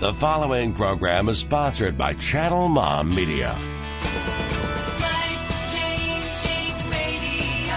The 0.00 0.14
following 0.14 0.74
program 0.74 1.28
is 1.28 1.38
sponsored 1.38 1.98
by 1.98 2.14
Channel 2.14 2.68
Mom 2.68 3.12
Media. 3.12 3.58
Life-changing 5.00 6.88
radio. 6.88 7.74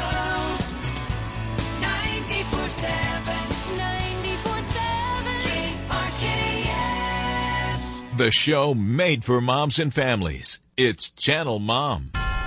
94.7. 1.81 3.75
94.7. 3.75 5.87
KRKS. 7.01 8.17
The 8.17 8.29
show 8.29 8.75
made 8.75 9.25
for 9.25 9.41
moms 9.41 9.79
and 9.79 9.91
families. 9.91 10.59
It's 10.77 11.09
Channel 11.09 11.57
Mom. 11.57 12.11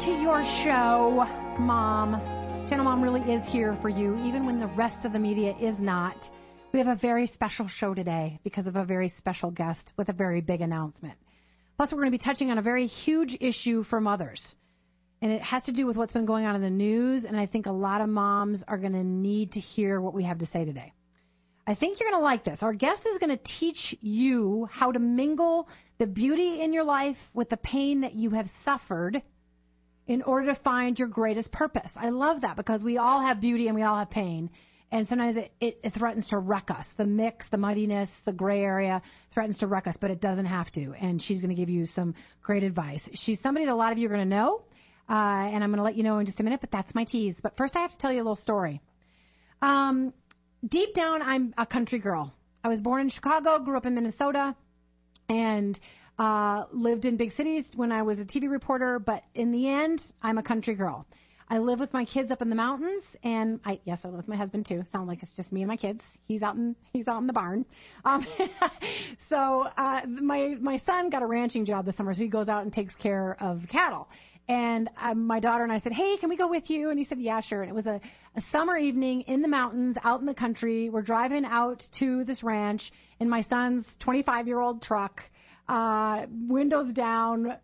To 0.00 0.12
your 0.12 0.44
show, 0.44 1.26
Mom. 1.58 2.20
Channel 2.68 2.84
Mom 2.84 3.02
really 3.02 3.32
is 3.32 3.50
here 3.50 3.74
for 3.74 3.88
you, 3.88 4.16
even 4.24 4.44
when 4.44 4.60
the 4.60 4.66
rest 4.66 5.06
of 5.06 5.12
the 5.12 5.18
media 5.18 5.56
is 5.58 5.80
not. 5.80 6.30
We 6.72 6.80
have 6.80 6.88
a 6.88 6.94
very 6.94 7.26
special 7.26 7.66
show 7.66 7.94
today 7.94 8.38
because 8.44 8.66
of 8.66 8.76
a 8.76 8.84
very 8.84 9.08
special 9.08 9.50
guest 9.50 9.94
with 9.96 10.10
a 10.10 10.12
very 10.12 10.42
big 10.42 10.60
announcement. 10.60 11.14
Plus, 11.76 11.92
we're 11.92 12.00
going 12.00 12.12
to 12.12 12.18
be 12.18 12.18
touching 12.18 12.50
on 12.50 12.58
a 12.58 12.62
very 12.62 12.86
huge 12.86 13.38
issue 13.40 13.82
for 13.82 14.00
mothers. 14.00 14.54
And 15.22 15.32
it 15.32 15.42
has 15.42 15.64
to 15.64 15.72
do 15.72 15.86
with 15.86 15.96
what's 15.96 16.12
been 16.12 16.26
going 16.26 16.44
on 16.44 16.54
in 16.54 16.62
the 16.62 16.70
news. 16.70 17.24
And 17.24 17.36
I 17.36 17.46
think 17.46 17.64
a 17.64 17.72
lot 17.72 18.02
of 18.02 18.08
moms 18.08 18.64
are 18.64 18.78
going 18.78 18.92
to 18.92 19.02
need 19.02 19.52
to 19.52 19.60
hear 19.60 19.98
what 19.98 20.12
we 20.12 20.24
have 20.24 20.38
to 20.38 20.46
say 20.46 20.66
today. 20.66 20.92
I 21.66 21.72
think 21.72 21.98
you're 21.98 22.10
going 22.10 22.20
to 22.20 22.24
like 22.24 22.44
this. 22.44 22.62
Our 22.62 22.74
guest 22.74 23.06
is 23.06 23.18
going 23.18 23.30
to 23.30 23.42
teach 23.42 23.96
you 24.02 24.68
how 24.70 24.92
to 24.92 24.98
mingle 24.98 25.68
the 25.96 26.06
beauty 26.06 26.60
in 26.60 26.74
your 26.74 26.84
life 26.84 27.30
with 27.32 27.48
the 27.48 27.56
pain 27.56 28.02
that 28.02 28.14
you 28.14 28.30
have 28.30 28.48
suffered 28.48 29.22
in 30.06 30.22
order 30.22 30.46
to 30.46 30.54
find 30.54 30.98
your 30.98 31.08
greatest 31.08 31.50
purpose. 31.52 31.96
I 31.96 32.10
love 32.10 32.42
that 32.42 32.56
because 32.56 32.82
we 32.82 32.98
all 32.98 33.20
have 33.20 33.40
beauty 33.40 33.66
and 33.68 33.74
we 33.74 33.82
all 33.82 33.96
have 33.96 34.10
pain. 34.10 34.50
And 34.92 35.08
sometimes 35.08 35.36
it, 35.36 35.52
it, 35.60 35.80
it 35.82 35.90
threatens 35.90 36.28
to 36.28 36.38
wreck 36.38 36.70
us. 36.70 36.92
The 36.92 37.06
mix, 37.06 37.48
the 37.48 37.56
muddiness, 37.56 38.20
the 38.22 38.32
gray 38.32 38.62
area 38.62 39.02
threatens 39.30 39.58
to 39.58 39.66
wreck 39.66 39.88
us, 39.88 39.96
but 39.96 40.12
it 40.12 40.20
doesn't 40.20 40.46
have 40.46 40.70
to. 40.72 40.94
And 40.94 41.20
she's 41.20 41.42
going 41.42 41.54
to 41.54 41.56
give 41.56 41.70
you 41.70 41.86
some 41.86 42.14
great 42.40 42.62
advice. 42.62 43.10
She's 43.14 43.40
somebody 43.40 43.66
that 43.66 43.72
a 43.72 43.74
lot 43.74 43.92
of 43.92 43.98
you 43.98 44.06
are 44.06 44.10
going 44.10 44.28
to 44.28 44.36
know. 44.36 44.62
Uh, 45.08 45.12
and 45.12 45.62
I'm 45.62 45.70
going 45.70 45.78
to 45.78 45.84
let 45.84 45.96
you 45.96 46.02
know 46.02 46.18
in 46.18 46.26
just 46.26 46.40
a 46.40 46.44
minute, 46.44 46.60
but 46.60 46.70
that's 46.70 46.94
my 46.94 47.04
tease. 47.04 47.40
But 47.40 47.56
first 47.56 47.76
I 47.76 47.80
have 47.80 47.92
to 47.92 47.98
tell 47.98 48.12
you 48.12 48.18
a 48.18 48.24
little 48.24 48.36
story. 48.36 48.80
Um, 49.60 50.12
deep 50.66 50.94
down, 50.94 51.22
I'm 51.22 51.54
a 51.58 51.66
country 51.66 51.98
girl. 51.98 52.32
I 52.62 52.68
was 52.68 52.80
born 52.80 53.02
in 53.02 53.08
Chicago, 53.08 53.58
grew 53.60 53.76
up 53.76 53.86
in 53.86 53.94
Minnesota, 53.94 54.54
and 55.28 55.78
uh, 56.18 56.64
lived 56.72 57.04
in 57.04 57.16
big 57.16 57.32
cities 57.32 57.74
when 57.76 57.92
I 57.92 58.02
was 58.02 58.20
a 58.20 58.24
TV 58.24 58.50
reporter. 58.50 58.98
But 58.98 59.22
in 59.34 59.50
the 59.50 59.68
end, 59.68 60.12
I'm 60.22 60.38
a 60.38 60.42
country 60.42 60.74
girl. 60.74 61.06
I 61.48 61.58
live 61.58 61.78
with 61.78 61.92
my 61.92 62.04
kids 62.04 62.32
up 62.32 62.42
in 62.42 62.50
the 62.50 62.56
mountains, 62.56 63.16
and 63.22 63.60
I 63.64 63.78
yes, 63.84 64.04
I 64.04 64.08
live 64.08 64.16
with 64.16 64.28
my 64.28 64.34
husband 64.34 64.66
too. 64.66 64.82
Sound 64.90 65.06
like 65.06 65.22
it's 65.22 65.36
just 65.36 65.52
me 65.52 65.62
and 65.62 65.68
my 65.68 65.76
kids. 65.76 66.18
He's 66.26 66.42
out 66.42 66.56
in 66.56 66.74
he's 66.92 67.06
out 67.06 67.20
in 67.20 67.28
the 67.28 67.32
barn. 67.32 67.64
Um, 68.04 68.26
so 69.18 69.64
uh, 69.76 70.00
my 70.08 70.56
my 70.60 70.76
son 70.78 71.08
got 71.08 71.22
a 71.22 71.26
ranching 71.26 71.64
job 71.64 71.84
this 71.84 71.94
summer, 71.94 72.12
so 72.14 72.24
he 72.24 72.28
goes 72.28 72.48
out 72.48 72.62
and 72.62 72.72
takes 72.72 72.96
care 72.96 73.36
of 73.38 73.68
cattle. 73.68 74.08
And 74.48 74.88
um, 75.00 75.28
my 75.28 75.38
daughter 75.38 75.62
and 75.62 75.72
I 75.72 75.76
said, 75.76 75.92
"Hey, 75.92 76.16
can 76.16 76.30
we 76.30 76.36
go 76.36 76.48
with 76.48 76.68
you?" 76.68 76.90
And 76.90 76.98
he 76.98 77.04
said, 77.04 77.20
"Yeah, 77.20 77.38
sure." 77.40 77.62
And 77.62 77.70
it 77.70 77.74
was 77.74 77.86
a, 77.86 78.00
a 78.34 78.40
summer 78.40 78.76
evening 78.76 79.20
in 79.22 79.40
the 79.40 79.48
mountains, 79.48 79.98
out 80.02 80.18
in 80.18 80.26
the 80.26 80.34
country. 80.34 80.88
We're 80.88 81.02
driving 81.02 81.44
out 81.44 81.88
to 81.92 82.24
this 82.24 82.42
ranch 82.42 82.90
in 83.20 83.28
my 83.28 83.42
son's 83.42 83.96
25 83.98 84.48
year 84.48 84.58
old 84.58 84.82
truck, 84.82 85.22
uh, 85.68 86.26
windows 86.30 86.92
down, 86.92 87.56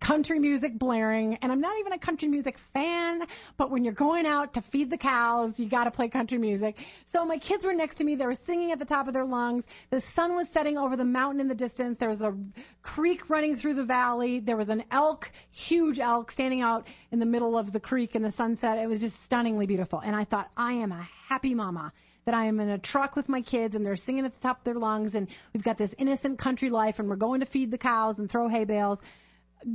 country 0.00 0.38
music 0.38 0.78
blaring. 0.78 1.36
And 1.36 1.52
I'm 1.52 1.60
not 1.60 1.78
even 1.78 1.92
a 1.92 1.98
country 1.98 2.26
music 2.26 2.58
fan, 2.58 3.22
but 3.56 3.70
when 3.70 3.84
you're 3.84 3.92
going 3.92 4.26
out 4.26 4.54
to 4.54 4.62
feed 4.62 4.90
the 4.90 4.96
cows, 4.96 5.60
you 5.60 5.68
got 5.68 5.84
to 5.84 5.90
play 5.90 6.08
country 6.08 6.38
music. 6.38 6.76
So 7.06 7.24
my 7.24 7.36
kids 7.36 7.64
were 7.64 7.74
next 7.74 7.96
to 7.96 8.04
me. 8.04 8.14
They 8.14 8.26
were 8.26 8.34
singing 8.34 8.72
at 8.72 8.78
the 8.78 8.86
top 8.86 9.06
of 9.06 9.12
their 9.12 9.26
lungs. 9.26 9.68
The 9.90 10.00
sun 10.00 10.34
was 10.34 10.48
setting 10.48 10.78
over 10.78 10.96
the 10.96 11.04
mountain 11.04 11.40
in 11.40 11.48
the 11.48 11.54
distance. 11.54 11.98
There 11.98 12.08
was 12.08 12.22
a 12.22 12.34
creek 12.82 13.28
running 13.28 13.54
through 13.56 13.74
the 13.74 13.84
valley. 13.84 14.40
There 14.40 14.56
was 14.56 14.70
an 14.70 14.84
elk, 14.90 15.30
huge 15.50 16.00
elk, 16.00 16.30
standing 16.30 16.62
out 16.62 16.88
in 17.12 17.18
the 17.18 17.26
middle 17.26 17.58
of 17.58 17.70
the 17.70 17.80
creek 17.80 18.16
in 18.16 18.22
the 18.22 18.30
sunset. 18.30 18.78
It 18.78 18.88
was 18.88 19.00
just 19.00 19.22
stunningly 19.22 19.66
beautiful. 19.66 20.00
And 20.00 20.16
I 20.16 20.24
thought, 20.24 20.50
I 20.56 20.72
am 20.74 20.92
a 20.92 21.08
happy 21.28 21.54
mama 21.54 21.92
that 22.24 22.34
I 22.34 22.46
am 22.46 22.60
in 22.60 22.68
a 22.68 22.78
truck 22.78 23.16
with 23.16 23.28
my 23.28 23.42
kids 23.42 23.74
and 23.74 23.84
they're 23.84 23.96
singing 23.96 24.24
at 24.24 24.32
the 24.32 24.40
top 24.40 24.58
of 24.58 24.64
their 24.64 24.74
lungs 24.74 25.14
and 25.14 25.28
we've 25.52 25.62
got 25.62 25.78
this 25.78 25.94
innocent 25.98 26.38
country 26.38 26.70
life 26.70 26.98
and 26.98 27.08
we're 27.08 27.16
going 27.16 27.40
to 27.40 27.46
feed 27.46 27.70
the 27.70 27.78
cows 27.78 28.18
and 28.18 28.30
throw 28.30 28.48
hay 28.48 28.64
bales. 28.64 29.02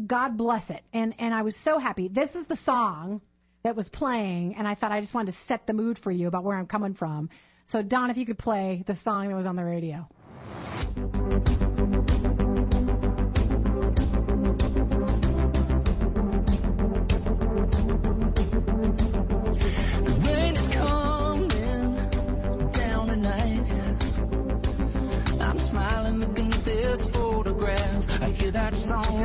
God 0.08 0.38
bless 0.38 0.70
it. 0.70 0.82
And 0.94 1.16
and 1.20 1.34
I 1.34 1.42
was 1.44 1.56
so 1.56 1.78
happy. 1.78 2.08
This 2.08 2.36
is 2.36 2.48
the 2.48 2.56
song 2.56 3.22
that 3.64 3.76
was 3.76 3.90
playing 3.90 4.56
and 4.56 4.68
I 4.68 4.76
thought 4.76 4.92
I 4.92 5.02
just 5.02 5.14
wanted 5.14 5.34
to 5.34 5.38
set 5.40 5.68
the 5.68 5.74
mood 5.74 6.00
for 6.00 6.12
you 6.12 6.28
about 6.28 6.44
where 6.44 6.58
I'm 6.58 6.68
coming 6.68 6.94
from. 6.94 7.30
So 7.66 7.82
Don, 7.82 8.10
if 8.10 8.18
you 8.18 8.26
could 8.26 8.38
play 8.38 8.84
the 8.86 8.94
song 8.94 9.30
that 9.30 9.36
was 9.36 9.48
on 9.48 9.56
the 9.56 9.66
radio. 9.66 10.08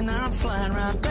And 0.01 0.11
I'm 0.11 0.33
flying 0.33 0.73
right 0.73 1.03
back 1.03 1.10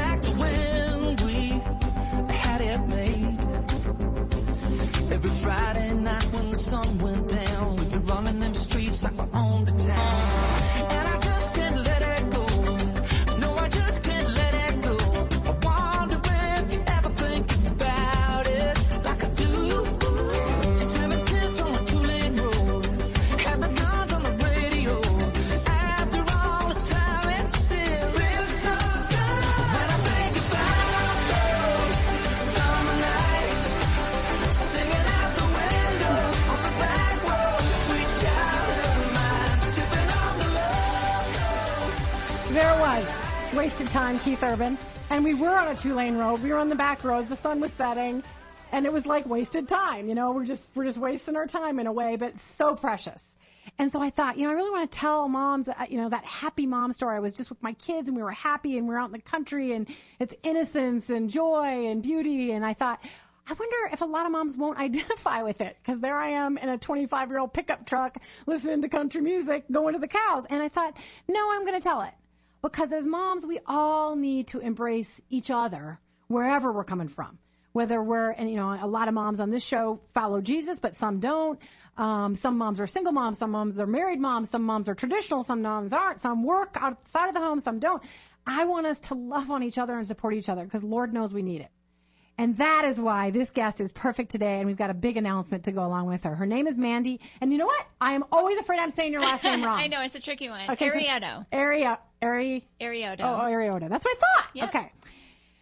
Keith 44.23 44.43
Urban. 44.43 44.77
And 45.09 45.23
we 45.23 45.33
were 45.33 45.55
on 45.55 45.69
a 45.69 45.75
two 45.75 45.95
lane 45.95 46.17
road. 46.17 46.41
We 46.41 46.51
were 46.51 46.57
on 46.57 46.67
the 46.67 46.75
back 46.75 47.03
roads. 47.05 47.29
The 47.29 47.37
sun 47.37 47.61
was 47.61 47.71
setting. 47.71 48.21
And 48.71 48.85
it 48.85 48.91
was 48.91 49.05
like 49.05 49.25
wasted 49.25 49.69
time. 49.69 50.09
You 50.09 50.15
know, 50.15 50.33
we're 50.33 50.45
just 50.45 50.63
we're 50.75 50.83
just 50.83 50.97
wasting 50.97 51.37
our 51.37 51.47
time 51.47 51.79
in 51.79 51.87
a 51.87 51.91
way, 51.93 52.17
but 52.17 52.37
so 52.37 52.75
precious. 52.75 53.37
And 53.77 53.91
so 53.91 54.01
I 54.01 54.09
thought, 54.09 54.37
you 54.37 54.43
know, 54.45 54.51
I 54.51 54.53
really 54.55 54.71
want 54.71 54.91
to 54.91 54.99
tell 54.99 55.29
moms, 55.29 55.69
uh, 55.69 55.73
you 55.89 55.97
know, 55.97 56.09
that 56.09 56.25
happy 56.25 56.67
mom 56.67 56.91
story. 56.91 57.15
I 57.15 57.19
was 57.19 57.37
just 57.37 57.49
with 57.49 57.63
my 57.63 57.73
kids 57.73 58.09
and 58.09 58.17
we 58.17 58.23
were 58.23 58.31
happy 58.31 58.77
and 58.77 58.87
we 58.87 58.93
were 58.93 58.99
out 58.99 59.05
in 59.05 59.13
the 59.13 59.21
country 59.21 59.71
and 59.71 59.87
it's 60.19 60.35
innocence 60.43 61.09
and 61.09 61.29
joy 61.29 61.87
and 61.87 62.03
beauty. 62.03 62.51
And 62.51 62.65
I 62.65 62.73
thought, 62.73 62.99
I 63.47 63.53
wonder 63.53 63.93
if 63.93 64.01
a 64.01 64.05
lot 64.05 64.25
of 64.25 64.33
moms 64.33 64.57
won't 64.57 64.77
identify 64.87 65.43
with 65.43 65.61
it 65.61 65.77
because 65.81 66.01
there 66.01 66.15
I 66.15 66.31
am 66.31 66.57
in 66.57 66.67
a 66.67 66.77
25 66.77 67.29
year 67.29 67.39
old 67.39 67.53
pickup 67.53 67.85
truck 67.85 68.17
listening 68.45 68.81
to 68.81 68.89
country 68.89 69.21
music 69.21 69.63
going 69.71 69.93
to 69.93 69.99
the 69.99 70.09
cows. 70.09 70.45
And 70.49 70.61
I 70.61 70.67
thought, 70.67 70.97
no, 71.27 71.51
I'm 71.51 71.65
going 71.65 71.79
to 71.79 71.83
tell 71.83 72.01
it 72.01 72.13
because 72.61 72.91
as 72.91 73.07
moms, 73.07 73.45
we 73.45 73.59
all 73.65 74.15
need 74.15 74.47
to 74.49 74.59
embrace 74.59 75.21
each 75.29 75.49
other 75.51 75.99
wherever 76.27 76.71
we're 76.71 76.83
coming 76.83 77.07
from. 77.07 77.37
Whether 77.71 78.01
we're, 78.01 78.31
and 78.31 78.49
you 78.49 78.57
know, 78.57 78.71
a 78.81 78.87
lot 78.87 79.07
of 79.07 79.13
moms 79.13 79.39
on 79.39 79.51
this 79.51 79.63
show 79.63 80.01
follow 80.13 80.41
Jesus, 80.41 80.79
but 80.79 80.95
some 80.95 81.19
don't. 81.19 81.59
Um, 81.97 82.35
some 82.35 82.57
moms 82.57 82.81
are 82.81 82.87
single 82.87 83.13
moms, 83.13 83.37
some 83.37 83.51
moms 83.51 83.79
are 83.79 83.85
married 83.87 84.19
moms, 84.19 84.49
some 84.49 84.63
moms 84.63 84.89
are 84.89 84.95
traditional, 84.95 85.43
some 85.43 85.61
moms 85.61 85.93
aren't, 85.93 86.17
some 86.19 86.43
work 86.43 86.75
outside 86.79 87.27
of 87.27 87.35
the 87.35 87.39
home, 87.41 87.59
some 87.59 87.79
don't. 87.79 88.01
I 88.47 88.65
want 88.65 88.87
us 88.87 88.99
to 89.01 89.13
love 89.15 89.51
on 89.51 89.61
each 89.61 89.77
other 89.77 89.95
and 89.95 90.07
support 90.07 90.33
each 90.33 90.49
other 90.49 90.63
because 90.63 90.83
Lord 90.83 91.13
knows 91.13 91.33
we 91.33 91.43
need 91.43 91.61
it. 91.61 91.69
And 92.39 92.55
that 92.57 92.85
is 92.85 92.99
why 92.99 93.31
this 93.31 93.51
guest 93.51 93.81
is 93.81 93.91
perfect 93.91 94.31
today, 94.31 94.59
and 94.59 94.65
we've 94.65 94.77
got 94.77 94.89
a 94.89 94.93
big 94.93 95.17
announcement 95.17 95.65
to 95.65 95.73
go 95.73 95.85
along 95.85 96.07
with 96.07 96.23
her. 96.23 96.33
Her 96.33 96.45
name 96.45 96.67
is 96.67 96.77
Mandy, 96.77 97.19
and 97.41 97.51
you 97.51 97.57
know 97.57 97.65
what? 97.65 97.85
I 97.99 98.13
am 98.13 98.23
always 98.31 98.57
afraid 98.57 98.79
I'm 98.79 98.91
saying 98.91 99.11
your 99.11 99.21
last 99.21 99.43
name 99.43 99.61
wrong. 99.65 99.77
I 99.77 99.87
know 99.87 100.01
it's 100.01 100.15
a 100.15 100.21
tricky 100.21 100.49
one. 100.49 100.71
Okay, 100.71 100.89
so- 100.89 100.95
Arietto. 100.97 101.45
Aria, 101.51 101.99
Ari. 102.21 102.67
Arioto. 102.81 103.21
Oh, 103.21 103.39
Ariota. 103.39 103.89
That's 103.89 104.05
what 104.05 104.17
I 104.17 104.19
thought. 104.19 104.49
Yep. 104.53 104.69
Okay. 104.69 104.91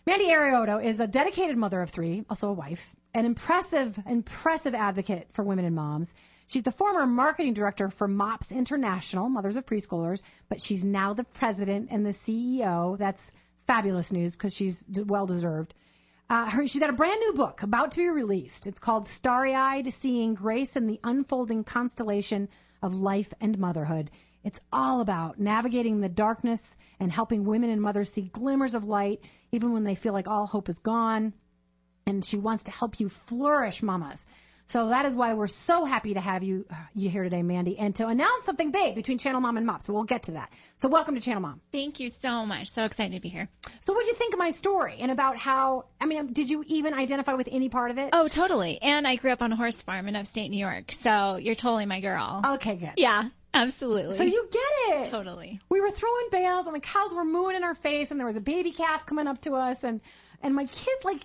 Mandy 0.05 0.27
Arioto 0.29 0.83
is 0.83 0.99
a 0.99 1.07
dedicated 1.07 1.57
mother 1.57 1.81
of 1.81 1.89
three, 1.89 2.23
also 2.29 2.49
a 2.49 2.53
wife, 2.53 2.95
an 3.13 3.25
impressive, 3.25 3.99
impressive 4.07 4.73
advocate 4.73 5.27
for 5.31 5.43
women 5.43 5.65
and 5.65 5.75
moms. 5.75 6.15
She's 6.47 6.63
the 6.63 6.71
former 6.71 7.05
marketing 7.05 7.53
director 7.53 7.89
for 7.89 8.07
MOPS 8.07 8.53
International, 8.53 9.27
Mothers 9.27 9.57
of 9.57 9.65
Preschoolers, 9.65 10.23
but 10.47 10.61
she's 10.61 10.85
now 10.85 11.13
the 11.13 11.25
president 11.25 11.89
and 11.91 12.05
the 12.05 12.11
CEO. 12.11 12.97
That's 12.97 13.33
fabulous 13.65 14.13
news 14.13 14.31
because 14.33 14.55
she's 14.55 14.87
well 15.05 15.25
deserved. 15.25 15.73
Uh, 16.29 16.49
her, 16.49 16.67
she's 16.67 16.79
got 16.79 16.89
a 16.89 16.93
brand 16.93 17.19
new 17.19 17.33
book 17.33 17.63
about 17.63 17.91
to 17.91 17.97
be 17.97 18.07
released. 18.07 18.65
It's 18.65 18.79
called 18.79 19.07
Starry 19.07 19.53
Eyed 19.53 19.91
Seeing 19.91 20.35
Grace 20.35 20.77
in 20.77 20.87
the 20.87 20.99
Unfolding 21.03 21.65
Constellation 21.65 22.47
of 22.81 22.95
Life 22.95 23.33
and 23.41 23.59
Motherhood. 23.59 24.09
It's 24.43 24.59
all 24.71 25.01
about 25.01 25.39
navigating 25.39 25.99
the 25.99 26.09
darkness 26.09 26.77
and 26.99 27.11
helping 27.11 27.45
women 27.45 27.69
and 27.69 27.81
mothers 27.81 28.11
see 28.11 28.23
glimmers 28.23 28.75
of 28.75 28.85
light 28.85 29.21
even 29.51 29.73
when 29.73 29.83
they 29.83 29.95
feel 29.95 30.13
like 30.13 30.27
all 30.27 30.45
hope 30.45 30.69
is 30.69 30.79
gone. 30.79 31.33
And 32.05 32.23
she 32.23 32.37
wants 32.37 32.65
to 32.65 32.71
help 32.71 32.99
you 32.99 33.09
flourish, 33.09 33.83
mamas. 33.83 34.25
So 34.67 34.89
that 34.89 35.05
is 35.05 35.15
why 35.15 35.33
we're 35.33 35.47
so 35.47 35.85
happy 35.85 36.13
to 36.15 36.19
have 36.19 36.43
you 36.43 36.65
uh, 36.69 36.75
you 36.93 37.09
here 37.09 37.23
today, 37.23 37.41
Mandy, 37.41 37.79
and 37.79 37.95
to 37.95 38.07
announce 38.07 38.43
something 38.43 38.71
big 38.71 38.95
between 38.95 39.17
Channel 39.17 39.39
Mom 39.39 39.55
and 39.55 39.65
Mop. 39.65 39.81
So 39.81 39.93
we'll 39.93 40.03
get 40.03 40.23
to 40.23 40.31
that. 40.33 40.51
So 40.75 40.89
welcome 40.89 41.15
to 41.15 41.21
Channel 41.21 41.41
Mom. 41.41 41.61
Thank 41.71 42.01
you 42.01 42.09
so 42.09 42.45
much. 42.45 42.67
So 42.67 42.83
excited 42.83 43.13
to 43.15 43.21
be 43.21 43.29
here. 43.29 43.47
So 43.79 43.93
what 43.93 44.01
did 44.01 44.09
you 44.09 44.15
think 44.15 44.33
of 44.33 44.39
my 44.39 44.49
story 44.49 44.97
and 44.99 45.09
about 45.09 45.37
how? 45.37 45.85
I 46.01 46.05
mean, 46.05 46.33
did 46.33 46.49
you 46.49 46.65
even 46.67 46.93
identify 46.93 47.35
with 47.35 47.47
any 47.49 47.69
part 47.69 47.91
of 47.91 47.97
it? 47.97 48.09
Oh, 48.11 48.27
totally. 48.27 48.81
And 48.81 49.07
I 49.07 49.15
grew 49.15 49.31
up 49.31 49.41
on 49.41 49.53
a 49.53 49.55
horse 49.55 49.81
farm 49.81 50.09
in 50.09 50.17
upstate 50.17 50.51
New 50.51 50.59
York, 50.59 50.91
so 50.91 51.37
you're 51.37 51.55
totally 51.55 51.85
my 51.85 52.01
girl. 52.01 52.41
Okay, 52.45 52.75
good. 52.75 52.93
Yeah, 52.97 53.29
absolutely. 53.61 54.17
So 54.17 54.23
you 54.23 54.47
get 54.51 54.99
it. 54.99 55.09
totally. 55.09 55.59
We 55.69 55.81
were 55.81 55.91
throwing 55.91 56.27
bales 56.31 56.67
and 56.67 56.75
the 56.75 56.79
cows 56.79 57.13
were 57.13 57.25
mooing 57.25 57.55
in 57.55 57.63
our 57.63 57.73
face 57.73 58.11
and 58.11 58.19
there 58.19 58.27
was 58.27 58.37
a 58.37 58.41
baby 58.41 58.71
calf 58.71 59.05
coming 59.05 59.27
up 59.27 59.41
to 59.41 59.55
us 59.55 59.83
and 59.83 60.01
and 60.41 60.53
my 60.53 60.65
kids 60.65 61.03
like 61.03 61.21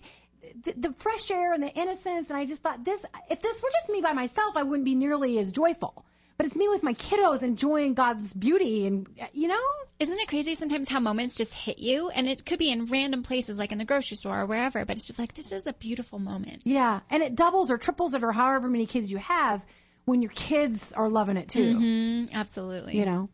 the, 0.65 0.89
the 0.89 0.93
fresh 0.95 1.31
air 1.31 1.53
and 1.53 1.63
the 1.63 1.73
innocence 1.73 2.31
and 2.31 2.39
I 2.39 2.47
just 2.47 2.63
thought 2.63 2.85
this 2.85 3.05
if 3.31 3.43
this 3.43 3.63
were 3.63 3.71
just 3.71 3.91
me 3.91 4.01
by 4.01 4.13
myself 4.13 4.57
I 4.57 4.63
wouldn't 4.63 4.85
be 4.85 4.95
nearly 4.95 5.39
as 5.39 5.53
joyful. 5.53 6.05
But 6.39 6.47
it's 6.47 6.57
me 6.57 6.69
with 6.69 6.83
my 6.83 6.95
kiddos 6.95 7.43
enjoying 7.43 7.95
God's 7.95 8.33
beauty 8.33 8.87
and 8.87 9.07
you 9.33 9.49
know? 9.49 9.63
Isn't 10.01 10.19
it 10.19 10.27
crazy 10.27 10.55
sometimes 10.55 10.89
how 10.89 10.99
moments 10.99 11.37
just 11.37 11.55
hit 11.55 11.79
you? 11.79 12.09
And 12.09 12.27
it 12.27 12.45
could 12.45 12.59
be 12.59 12.73
in 12.73 12.87
random 12.87 13.23
places 13.23 13.59
like 13.59 13.71
in 13.71 13.79
the 13.79 13.85
grocery 13.85 14.17
store 14.17 14.41
or 14.41 14.47
wherever, 14.47 14.85
but 14.85 14.97
it's 14.97 15.07
just 15.07 15.21
like, 15.21 15.35
this 15.35 15.53
is 15.53 15.69
a 15.69 15.73
beautiful 15.73 16.19
moment. 16.19 16.63
Yeah, 16.65 17.01
and 17.11 17.23
it 17.23 17.37
doubles 17.37 17.71
or 17.71 17.77
triples 17.77 18.15
it 18.15 18.25
or 18.25 18.33
however 18.33 18.69
many 18.69 18.87
kids 18.87 19.13
you 19.13 19.19
have 19.19 19.65
when 20.05 20.23
your 20.23 20.31
kids 20.31 20.93
are 20.93 21.09
loving 21.09 21.37
it 21.37 21.49
too. 21.49 21.75
Mm, 21.75 22.33
absolutely. 22.33 22.99
you 22.99 23.05
know. 23.05 23.29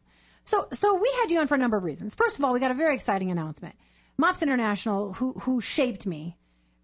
So 0.44 0.67
so 0.73 0.94
we 0.94 1.11
had 1.20 1.31
you 1.31 1.41
on 1.41 1.47
for 1.47 1.55
a 1.55 1.59
number 1.59 1.76
of 1.76 1.85
reasons. 1.85 2.15
First 2.15 2.38
of 2.38 2.44
all, 2.44 2.53
we 2.53 2.61
got 2.61 2.70
a 2.70 2.75
very 2.75 2.94
exciting 2.94 3.31
announcement. 3.31 3.75
Mops 4.17 4.43
International, 4.43 5.12
who 5.12 5.32
who 5.32 5.61
shaped 5.61 6.06
me, 6.06 6.37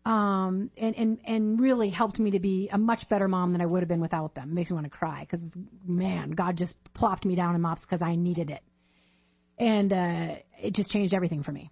um, 0.05 0.71
and 0.77 0.95
and 0.97 1.19
and 1.25 1.61
really 1.61 1.89
helped 1.89 2.19
me 2.19 2.33
to 2.33 2.41
be 2.41 2.69
a 2.71 2.79
much 2.79 3.09
better 3.09 3.27
mom 3.27 3.53
than 3.53 3.61
I 3.61 3.67
would 3.67 3.83
have 3.83 3.89
been 3.89 4.01
without 4.01 4.35
them. 4.35 4.55
Makes 4.55 4.71
me 4.71 4.75
want 4.75 4.87
to 4.87 4.91
cry 4.91 5.21
because 5.21 5.57
man, 5.87 6.31
God 6.31 6.57
just 6.57 6.77
plopped 6.93 7.25
me 7.25 7.35
down 7.35 7.55
in 7.55 7.61
Mops 7.61 7.85
because 7.85 8.03
I 8.03 8.17
needed 8.17 8.51
it, 8.51 8.63
and 9.59 9.93
uh, 9.93 10.35
it 10.61 10.75
just 10.75 10.91
changed 10.91 11.15
everything 11.15 11.43
for 11.43 11.53
me. 11.53 11.71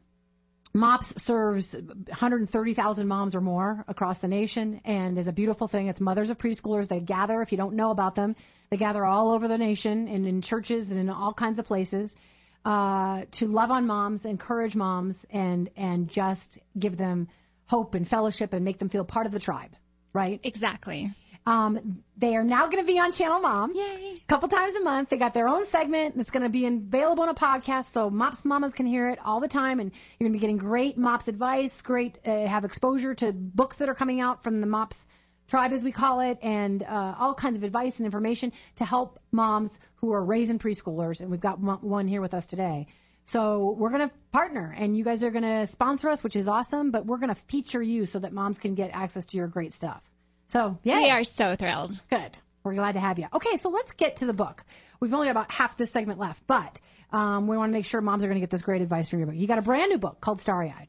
MOPS 0.74 1.22
serves 1.22 1.76
130,000 1.76 3.06
moms 3.06 3.34
or 3.34 3.40
more 3.42 3.84
across 3.88 4.20
the 4.20 4.28
nation 4.28 4.80
and 4.84 5.18
is 5.18 5.28
a 5.28 5.32
beautiful 5.32 5.68
thing. 5.68 5.88
It's 5.88 6.00
mothers 6.00 6.30
of 6.30 6.38
preschoolers. 6.38 6.88
They 6.88 7.00
gather, 7.00 7.42
if 7.42 7.52
you 7.52 7.58
don't 7.58 7.74
know 7.74 7.90
about 7.90 8.14
them, 8.14 8.36
they 8.70 8.78
gather 8.78 9.04
all 9.04 9.32
over 9.32 9.48
the 9.48 9.58
nation 9.58 10.08
and 10.08 10.26
in 10.26 10.40
churches 10.40 10.90
and 10.90 10.98
in 10.98 11.10
all 11.10 11.34
kinds 11.34 11.58
of 11.58 11.66
places 11.66 12.16
uh, 12.64 13.24
to 13.32 13.48
love 13.48 13.70
on 13.70 13.86
moms, 13.86 14.24
encourage 14.24 14.76
moms, 14.76 15.26
and 15.30 15.68
and 15.76 16.08
just 16.08 16.58
give 16.78 16.96
them 16.96 17.28
hope 17.66 17.94
and 17.94 18.06
fellowship 18.06 18.52
and 18.52 18.64
make 18.64 18.78
them 18.78 18.88
feel 18.88 19.04
part 19.04 19.26
of 19.26 19.32
the 19.32 19.40
tribe, 19.40 19.74
right? 20.12 20.40
Exactly. 20.44 21.12
Um, 21.44 22.02
they 22.16 22.36
are 22.36 22.44
now 22.44 22.68
going 22.68 22.84
to 22.84 22.86
be 22.86 22.98
on 22.98 23.10
Channel 23.10 23.40
Mom. 23.40 23.72
Yay. 23.74 24.14
A 24.16 24.26
couple 24.28 24.48
times 24.48 24.76
a 24.76 24.82
month. 24.82 25.08
They 25.08 25.16
got 25.16 25.34
their 25.34 25.48
own 25.48 25.64
segment 25.66 26.16
that's 26.16 26.30
going 26.30 26.44
to 26.44 26.48
be 26.48 26.66
available 26.66 27.24
on 27.24 27.28
a 27.28 27.34
podcast 27.34 27.86
so 27.86 28.10
Mops 28.10 28.44
Mamas 28.44 28.74
can 28.74 28.86
hear 28.86 29.10
it 29.10 29.18
all 29.24 29.40
the 29.40 29.48
time. 29.48 29.80
And 29.80 29.90
you're 29.90 30.28
going 30.28 30.32
to 30.32 30.36
be 30.36 30.40
getting 30.40 30.58
great 30.58 30.96
Mops 30.96 31.28
advice, 31.28 31.82
great, 31.82 32.18
uh, 32.24 32.46
have 32.46 32.64
exposure 32.64 33.14
to 33.14 33.32
books 33.32 33.78
that 33.78 33.88
are 33.88 33.94
coming 33.94 34.20
out 34.20 34.42
from 34.42 34.60
the 34.60 34.66
Mops 34.66 35.06
tribe, 35.48 35.72
as 35.72 35.84
we 35.84 35.92
call 35.92 36.20
it, 36.20 36.38
and 36.42 36.82
uh, 36.82 37.14
all 37.18 37.34
kinds 37.34 37.56
of 37.56 37.64
advice 37.64 37.98
and 37.98 38.06
information 38.06 38.52
to 38.76 38.84
help 38.84 39.18
moms 39.32 39.80
who 39.96 40.12
are 40.12 40.24
raising 40.24 40.58
preschoolers. 40.58 41.20
And 41.20 41.30
we've 41.30 41.40
got 41.40 41.58
one 41.58 41.78
one 41.78 42.06
here 42.06 42.20
with 42.20 42.34
us 42.34 42.46
today. 42.46 42.86
So 43.24 43.70
we're 43.78 43.90
going 43.90 44.08
to 44.08 44.14
partner 44.32 44.74
and 44.76 44.96
you 44.96 45.04
guys 45.04 45.22
are 45.22 45.30
going 45.30 45.44
to 45.44 45.66
sponsor 45.66 46.08
us, 46.08 46.24
which 46.24 46.36
is 46.36 46.48
awesome, 46.48 46.90
but 46.90 47.06
we're 47.06 47.18
going 47.18 47.28
to 47.28 47.34
feature 47.34 47.82
you 47.82 48.06
so 48.06 48.18
that 48.18 48.32
moms 48.32 48.58
can 48.58 48.74
get 48.74 48.90
access 48.92 49.26
to 49.26 49.36
your 49.36 49.46
great 49.46 49.72
stuff. 49.72 50.11
So, 50.52 50.78
yeah. 50.82 50.98
We 50.98 51.10
are 51.10 51.24
so 51.24 51.56
thrilled. 51.56 52.00
Good. 52.10 52.36
We're 52.62 52.74
glad 52.74 52.92
to 52.92 53.00
have 53.00 53.18
you. 53.18 53.26
Okay, 53.32 53.56
so 53.56 53.70
let's 53.70 53.92
get 53.92 54.16
to 54.16 54.26
the 54.26 54.34
book. 54.34 54.62
We've 55.00 55.12
only 55.14 55.26
got 55.26 55.30
about 55.30 55.50
half 55.50 55.78
this 55.78 55.90
segment 55.90 56.18
left, 56.18 56.46
but 56.46 56.78
um, 57.10 57.46
we 57.46 57.56
want 57.56 57.70
to 57.70 57.72
make 57.72 57.86
sure 57.86 58.02
moms 58.02 58.22
are 58.22 58.26
going 58.26 58.36
to 58.36 58.40
get 58.40 58.50
this 58.50 58.62
great 58.62 58.82
advice 58.82 59.08
from 59.08 59.20
your 59.20 59.28
book. 59.28 59.36
You 59.36 59.46
got 59.46 59.58
a 59.58 59.62
brand 59.62 59.90
new 59.90 59.96
book 59.96 60.20
called 60.20 60.42
Starry 60.42 60.68
Eyed. 60.68 60.88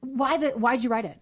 Why 0.00 0.38
the? 0.38 0.50
Why'd 0.50 0.82
you 0.82 0.90
write 0.90 1.04
it? 1.04 1.16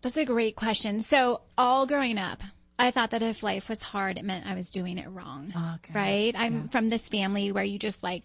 That's 0.00 0.16
a 0.16 0.24
great 0.24 0.56
question. 0.56 1.00
So, 1.00 1.42
all 1.58 1.86
growing 1.86 2.16
up, 2.16 2.42
I 2.78 2.92
thought 2.92 3.10
that 3.10 3.22
if 3.22 3.42
life 3.42 3.68
was 3.68 3.82
hard, 3.82 4.16
it 4.16 4.24
meant 4.24 4.46
I 4.46 4.54
was 4.54 4.70
doing 4.70 4.96
it 4.96 5.08
wrong. 5.10 5.52
Okay. 5.54 5.92
Right? 5.94 6.34
I'm 6.34 6.68
from 6.68 6.88
this 6.88 7.06
family 7.08 7.52
where 7.52 7.64
you 7.64 7.78
just 7.78 8.02
like 8.02 8.22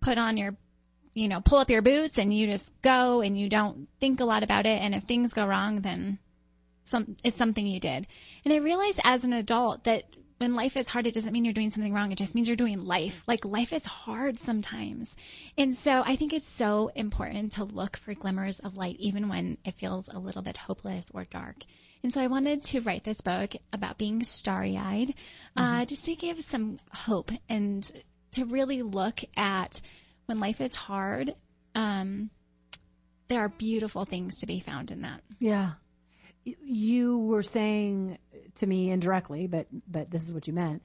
put 0.00 0.18
on 0.18 0.36
your, 0.36 0.54
you 1.14 1.28
know, 1.28 1.40
pull 1.40 1.58
up 1.58 1.70
your 1.70 1.82
boots 1.82 2.18
and 2.18 2.32
you 2.36 2.46
just 2.46 2.74
go 2.82 3.22
and 3.22 3.38
you 3.38 3.48
don't 3.48 3.88
think 4.00 4.20
a 4.20 4.26
lot 4.26 4.42
about 4.42 4.66
it. 4.66 4.82
And 4.82 4.94
if 4.94 5.04
things 5.04 5.32
go 5.32 5.46
wrong, 5.46 5.80
then 5.80 6.18
some 6.86 7.16
it's 7.22 7.36
something 7.36 7.66
you 7.66 7.80
did. 7.80 8.06
And 8.44 8.54
I 8.54 8.58
realized 8.58 9.00
as 9.04 9.24
an 9.24 9.32
adult 9.32 9.84
that 9.84 10.04
when 10.38 10.54
life 10.54 10.76
is 10.76 10.88
hard, 10.88 11.06
it 11.06 11.14
doesn't 11.14 11.32
mean 11.32 11.44
you're 11.44 11.54
doing 11.54 11.70
something 11.70 11.92
wrong. 11.92 12.12
It 12.12 12.18
just 12.18 12.34
means 12.34 12.48
you're 12.48 12.56
doing 12.56 12.84
life. 12.84 13.22
Like 13.26 13.44
life 13.44 13.72
is 13.72 13.84
hard 13.84 14.38
sometimes. 14.38 15.16
And 15.56 15.74
so 15.74 16.02
I 16.04 16.16
think 16.16 16.32
it's 16.32 16.48
so 16.48 16.90
important 16.94 17.52
to 17.52 17.64
look 17.64 17.96
for 17.96 18.14
glimmers 18.14 18.60
of 18.60 18.76
light 18.76 18.96
even 18.98 19.28
when 19.28 19.56
it 19.64 19.74
feels 19.74 20.08
a 20.08 20.18
little 20.18 20.42
bit 20.42 20.56
hopeless 20.56 21.10
or 21.14 21.24
dark. 21.24 21.56
And 22.02 22.12
so 22.12 22.20
I 22.20 22.26
wanted 22.26 22.62
to 22.64 22.80
write 22.80 23.02
this 23.02 23.20
book 23.20 23.52
about 23.72 23.98
being 23.98 24.22
starry 24.22 24.76
eyed, 24.76 25.14
uh, 25.56 25.86
just 25.86 26.04
to 26.04 26.14
give 26.14 26.42
some 26.42 26.78
hope 26.92 27.32
and 27.48 27.90
to 28.32 28.44
really 28.44 28.82
look 28.82 29.20
at 29.36 29.80
when 30.26 30.38
life 30.38 30.60
is 30.60 30.74
hard, 30.74 31.34
um, 31.74 32.30
there 33.28 33.40
are 33.40 33.48
beautiful 33.48 34.04
things 34.04 34.36
to 34.36 34.46
be 34.46 34.60
found 34.60 34.90
in 34.90 35.02
that. 35.02 35.22
Yeah. 35.40 35.72
You 36.46 37.18
were 37.18 37.42
saying 37.42 38.18
to 38.56 38.66
me 38.66 38.90
indirectly, 38.90 39.46
but 39.46 39.66
but 39.88 40.10
this 40.10 40.22
is 40.22 40.32
what 40.32 40.46
you 40.46 40.52
meant. 40.52 40.82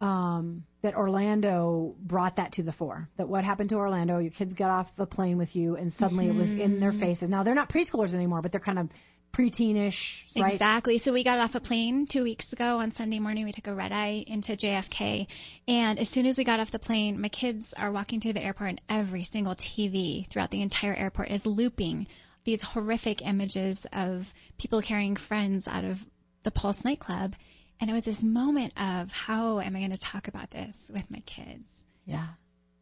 Um, 0.00 0.64
that 0.82 0.94
Orlando 0.94 1.96
brought 1.98 2.36
that 2.36 2.52
to 2.52 2.62
the 2.62 2.72
fore. 2.72 3.08
That 3.16 3.28
what 3.28 3.44
happened 3.44 3.70
to 3.70 3.76
Orlando? 3.76 4.18
Your 4.18 4.30
kids 4.30 4.54
got 4.54 4.70
off 4.70 4.94
the 4.94 5.06
plane 5.06 5.38
with 5.38 5.56
you, 5.56 5.76
and 5.76 5.92
suddenly 5.92 6.28
it 6.28 6.34
was 6.34 6.52
in 6.52 6.80
their 6.80 6.92
faces. 6.92 7.30
Now 7.30 7.42
they're 7.42 7.54
not 7.54 7.68
preschoolers 7.68 8.14
anymore, 8.14 8.42
but 8.42 8.52
they're 8.52 8.60
kind 8.60 8.78
of 8.78 8.90
preteenish, 9.36 10.24
right? 10.36 10.52
Exactly. 10.52 10.98
So 10.98 11.12
we 11.12 11.22
got 11.22 11.38
off 11.38 11.54
a 11.54 11.60
plane 11.60 12.06
two 12.06 12.22
weeks 12.22 12.52
ago 12.52 12.78
on 12.78 12.90
Sunday 12.90 13.18
morning. 13.18 13.44
We 13.44 13.52
took 13.52 13.66
a 13.66 13.74
red 13.74 13.92
eye 13.92 14.24
into 14.26 14.52
JFK. 14.52 15.26
And 15.68 15.98
as 15.98 16.08
soon 16.08 16.26
as 16.26 16.38
we 16.38 16.44
got 16.44 16.60
off 16.60 16.70
the 16.70 16.78
plane, 16.78 17.20
my 17.20 17.28
kids 17.28 17.74
are 17.76 17.92
walking 17.92 18.20
through 18.20 18.34
the 18.34 18.42
airport 18.42 18.70
and 18.70 18.80
every 18.88 19.24
single 19.24 19.54
TV 19.54 20.26
throughout 20.26 20.50
the 20.50 20.62
entire 20.62 20.94
airport 20.94 21.30
is 21.30 21.44
looping 21.44 22.06
these 22.46 22.62
horrific 22.62 23.20
images 23.20 23.86
of 23.92 24.32
people 24.56 24.80
carrying 24.80 25.16
friends 25.16 25.68
out 25.68 25.84
of 25.84 26.02
the 26.44 26.50
Pulse 26.50 26.84
nightclub. 26.84 27.34
And 27.80 27.90
it 27.90 27.92
was 27.92 28.06
this 28.06 28.22
moment 28.22 28.72
of 28.78 29.12
how 29.12 29.60
am 29.60 29.76
I 29.76 29.80
going 29.80 29.90
to 29.90 29.98
talk 29.98 30.28
about 30.28 30.50
this 30.50 30.90
with 30.90 31.10
my 31.10 31.20
kids? 31.26 31.70
Yeah, 32.06 32.26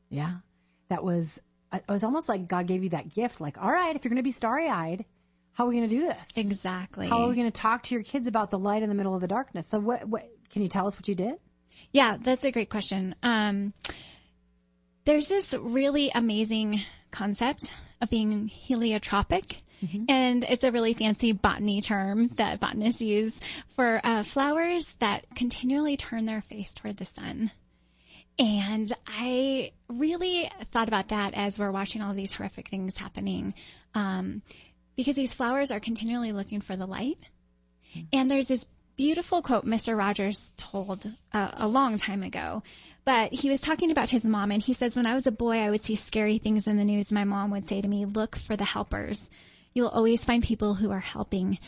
yeah. 0.09 0.35
That 0.89 1.03
was. 1.03 1.41
It 1.73 1.83
was 1.89 2.05
almost 2.05 2.29
like 2.29 2.47
God 2.47 2.69
gave 2.69 2.85
you 2.85 2.91
that 2.91 3.13
gift. 3.13 3.41
Like, 3.41 3.61
all 3.61 3.71
right, 3.71 3.97
if 3.97 4.05
you're 4.05 4.11
going 4.11 4.19
to 4.19 4.23
be 4.23 4.31
starry-eyed, 4.31 5.05
how 5.55 5.65
are 5.65 5.69
we 5.69 5.77
going 5.77 5.89
to 5.89 5.97
do 5.97 6.03
this? 6.03 6.37
Exactly. 6.37 7.09
How 7.09 7.23
are 7.23 7.29
we 7.29 7.35
going 7.35 7.51
to 7.51 7.61
talk 7.61 7.83
to 7.85 7.95
your 7.97 8.05
kids 8.05 8.29
about 8.29 8.51
the 8.51 8.59
light 8.59 8.85
in 8.85 8.89
the 8.89 8.95
middle 8.95 9.17
of 9.17 9.21
the 9.21 9.27
darkness? 9.27 9.67
So, 9.69 9.81
what? 9.81 10.07
what 10.07 10.31
can 10.51 10.63
you 10.63 10.69
tell 10.69 10.87
us 10.87 10.97
what 10.97 11.09
you 11.09 11.17
did? 11.17 11.35
Yeah, 11.91 12.17
that's 12.21 12.45
a 12.45 12.53
great 12.53 12.71
question. 12.71 13.17
Um, 13.25 13.73
there's 15.05 15.29
this 15.29 15.55
really 15.55 16.13
amazing 16.15 16.83
concept 17.11 17.73
being 18.11 18.51
heliotropic. 18.69 19.61
And 20.09 20.45
it's 20.45 20.65
a 20.65 20.73
really 20.73 20.95
fancy 20.95 21.33
botany 21.33 21.81
term 21.83 22.29
that 22.37 22.61
botanists 22.61 23.03
use 23.03 23.39
for 23.77 24.01
uh, 24.03 24.23
flowers 24.23 24.87
that 25.01 25.27
continually 25.35 25.97
turn 25.97 26.25
their 26.25 26.41
face 26.41 26.71
toward 26.71 26.97
the 26.97 27.05
sun. 27.05 27.51
And 28.39 28.93
I 29.07 29.73
really 29.89 30.51
thought 30.73 30.89
about 30.89 31.09
that 31.09 31.35
as 31.35 31.59
we're 31.59 31.71
watching 31.71 32.03
all 32.03 32.15
these 32.15 32.33
horrific 32.33 32.69
things 32.69 32.99
happening, 32.99 33.55
um, 33.95 34.43
because 34.97 35.17
these 35.17 35.35
flowers 35.35 35.71
are 35.71 35.81
continually 35.81 36.33
looking 36.33 36.61
for 36.61 36.77
the 36.77 36.87
light. 36.87 37.19
And 38.13 38.31
there's 38.31 38.49
this 38.49 38.67
beautiful 38.97 39.43
quote 39.43 39.65
Mr. 39.65 39.97
Rogers 39.97 40.55
told 40.57 41.05
uh, 41.33 41.51
a 41.55 41.69
long 41.69 41.97
time 41.97 42.23
ago. 42.23 42.63
But 43.05 43.35
he 43.35 43.51
was 43.51 43.61
talking 43.61 43.91
about 43.91 44.09
his 44.09 44.25
mom, 44.25 44.51
and 44.51 44.63
he 44.63 44.73
says, 44.73 44.97
When 44.97 45.07
I 45.07 45.15
was 45.15 45.27
a 45.27 45.33
boy, 45.33 45.59
I 45.59 45.71
would 45.71 45.83
see 45.83 45.95
scary 45.95 46.39
things 46.39 46.67
in 46.67 46.79
the 46.79 46.85
news. 46.85 47.13
My 47.13 47.25
mom 47.25 47.51
would 47.51 47.67
say 47.67 47.81
to 47.81 47.89
me, 47.89 48.07
Look 48.07 48.37
for 48.37 48.57
the 48.57 48.65
helpers. 48.65 49.23
You'll 49.75 49.89
always 49.89 50.25
find 50.25 50.43
people 50.43 50.75
who 50.75 50.91
are 50.91 51.01
helping. 51.01 51.59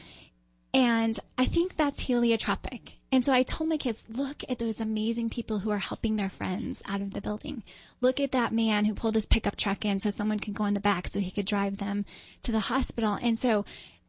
And 0.72 1.18
I 1.38 1.46
think 1.46 1.76
that's 1.76 2.04
heliotropic. 2.04 2.92
And 3.10 3.24
so 3.24 3.32
I 3.32 3.44
told 3.44 3.70
my 3.70 3.78
kids, 3.78 4.04
look 4.10 4.42
at 4.48 4.58
those 4.58 4.80
amazing 4.80 5.30
people 5.30 5.58
who 5.58 5.70
are 5.70 5.78
helping 5.78 6.16
their 6.16 6.28
friends 6.28 6.82
out 6.86 7.00
of 7.00 7.12
the 7.12 7.22
building. 7.22 7.62
Look 8.00 8.20
at 8.20 8.32
that 8.32 8.52
man 8.52 8.84
who 8.84 8.94
pulled 8.94 9.14
his 9.14 9.24
pickup 9.26 9.56
truck 9.56 9.84
in 9.84 10.00
so 10.00 10.10
someone 10.10 10.38
could 10.38 10.54
go 10.54 10.66
in 10.66 10.74
the 10.74 10.80
back 10.80 11.08
so 11.08 11.18
he 11.18 11.30
could 11.30 11.46
drive 11.46 11.78
them 11.78 12.04
to 12.42 12.52
the 12.52 12.60
hospital. 12.60 13.14
And 13.14 13.38
so 13.38 13.64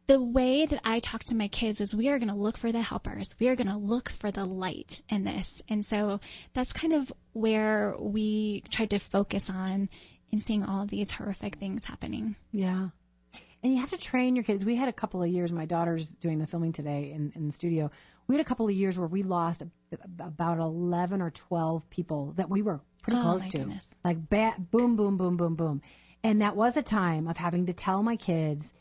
the 0.08 0.20
way 0.20 0.64
that 0.66 0.80
I 0.84 0.98
talk 1.00 1.22
to 1.24 1.36
my 1.36 1.48
kids 1.48 1.80
is 1.82 1.94
we 1.94 2.08
are 2.08 2.18
going 2.18 2.30
to 2.30 2.34
look 2.34 2.56
for 2.56 2.72
the 2.72 2.80
helpers. 2.80 3.36
We 3.38 3.48
are 3.48 3.56
going 3.56 3.68
to 3.68 3.76
look 3.76 4.08
for 4.08 4.30
the 4.30 4.44
light 4.44 5.00
in 5.10 5.22
this. 5.22 5.62
And 5.68 5.84
so 5.84 6.20
that's 6.54 6.72
kind 6.72 6.94
of 6.94 7.12
where 7.34 7.94
we 7.98 8.64
tried 8.70 8.90
to 8.90 8.98
focus 8.98 9.50
on 9.50 9.90
in 10.32 10.40
seeing 10.40 10.64
all 10.64 10.82
of 10.82 10.88
these 10.90 11.12
horrific 11.12 11.56
things 11.56 11.84
happening. 11.84 12.36
Yeah. 12.52 12.88
And 13.62 13.72
you 13.74 13.80
have 13.80 13.90
to 13.90 13.98
train 13.98 14.34
your 14.34 14.44
kids. 14.44 14.64
We 14.64 14.76
had 14.76 14.88
a 14.88 14.92
couple 14.94 15.22
of 15.22 15.28
years, 15.28 15.52
my 15.52 15.66
daughter's 15.66 16.14
doing 16.14 16.38
the 16.38 16.46
filming 16.46 16.72
today 16.72 17.12
in, 17.14 17.32
in 17.36 17.46
the 17.46 17.52
studio. 17.52 17.90
We 18.26 18.34
had 18.34 18.40
a 18.40 18.48
couple 18.48 18.66
of 18.66 18.74
years 18.74 18.98
where 18.98 19.08
we 19.08 19.22
lost 19.22 19.62
about 20.20 20.58
11 20.58 21.20
or 21.20 21.30
12 21.30 21.90
people 21.90 22.32
that 22.36 22.48
we 22.48 22.62
were 22.62 22.80
pretty 23.02 23.18
Oh, 23.18 23.22
close 23.22 23.42
my 23.42 23.48
to. 23.48 23.58
goodness. 23.58 23.86
Like 24.04 24.28
bat, 24.30 24.70
boom, 24.70 24.96
boom, 24.96 25.18
boom, 25.18 25.36
boom, 25.36 25.54
boom. 25.54 25.82
And 26.24 26.40
that 26.40 26.56
was 26.56 26.76
a 26.78 26.82
time 26.82 27.28
of 27.28 27.36
having 27.36 27.66
to 27.66 27.72
tell 27.74 28.02
my 28.02 28.16
kids, 28.16 28.72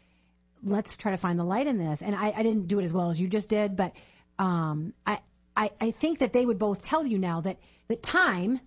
let's 0.64 0.98
try 0.98 1.12
to 1.12 1.18
find 1.18 1.40
the 1.40 1.44
light 1.44 1.68
in 1.68 1.78
this. 1.78 2.02
And 2.02 2.16
I, 2.16 2.34
I 2.36 2.44
didn't 2.44 2.68
do 2.68 2.80
it 2.80 2.84
as 2.84 2.94
well 2.94 3.10
as 3.10 3.20
you 3.20 3.28
just 3.28 3.50
did, 3.50 3.76
but 3.76 3.94
um, 4.40 4.94
I, 5.06 5.20
I, 5.56 5.72
I 5.80 5.92
think 5.92 6.20
that 6.20 6.34
they 6.34 6.46
would 6.46 6.60
both 6.60 6.84
tell 6.84 7.06
you 7.06 7.18
now 7.18 7.42
that, 7.42 7.58
that 7.88 8.04
time 8.04 8.60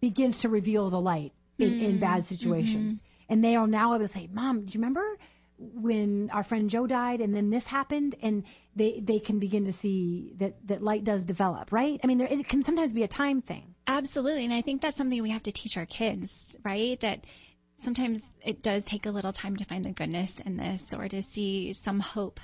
begins 0.00 0.40
to 0.40 0.48
reveal 0.48 0.90
the 0.90 1.00
light 1.00 1.32
in, 1.58 1.80
in 1.80 1.98
bad 2.00 2.24
situations. 2.24 3.02
And 3.28 3.42
they 3.42 3.56
are 3.56 3.66
now 3.66 3.94
able 3.94 4.04
to 4.04 4.08
say, 4.08 4.28
Mom, 4.30 4.64
do 4.64 4.72
you 4.72 4.80
remember 4.80 5.16
when 5.58 6.30
our 6.30 6.42
friend 6.42 6.68
Joe 6.68 6.86
died 6.86 7.20
and 7.20 7.32
then 7.34 7.50
this 7.50 7.66
happened? 7.66 8.16
And 8.20 8.44
they, 8.74 9.00
they 9.00 9.20
can 9.20 9.38
begin 9.38 9.66
to 9.66 9.72
see 9.72 10.32
that, 10.38 10.66
that 10.66 10.82
light 10.82 11.04
does 11.04 11.24
develop, 11.24 11.70
right? 11.70 12.00
I 12.02 12.06
mean, 12.08 12.18
there, 12.18 12.28
it 12.28 12.48
can 12.48 12.62
sometimes 12.62 12.92
be 12.92 13.04
a 13.04 13.08
time 13.08 13.40
thing. 13.40 13.74
Absolutely. 13.86 14.44
And 14.44 14.52
I 14.52 14.60
think 14.60 14.82
that's 14.82 14.96
something 14.96 15.22
we 15.22 15.30
have 15.30 15.44
to 15.44 15.52
teach 15.52 15.76
our 15.76 15.86
kids, 15.86 16.56
right? 16.64 16.98
That 17.00 17.24
sometimes 17.82 18.26
it 18.44 18.62
does 18.62 18.84
take 18.84 19.06
a 19.06 19.10
little 19.10 19.32
time 19.32 19.56
to 19.56 19.64
find 19.64 19.84
the 19.84 19.90
goodness 19.90 20.40
in 20.40 20.56
this 20.56 20.94
or 20.94 21.08
to 21.08 21.20
see 21.22 21.72
some 21.72 22.00
hope 22.00 22.40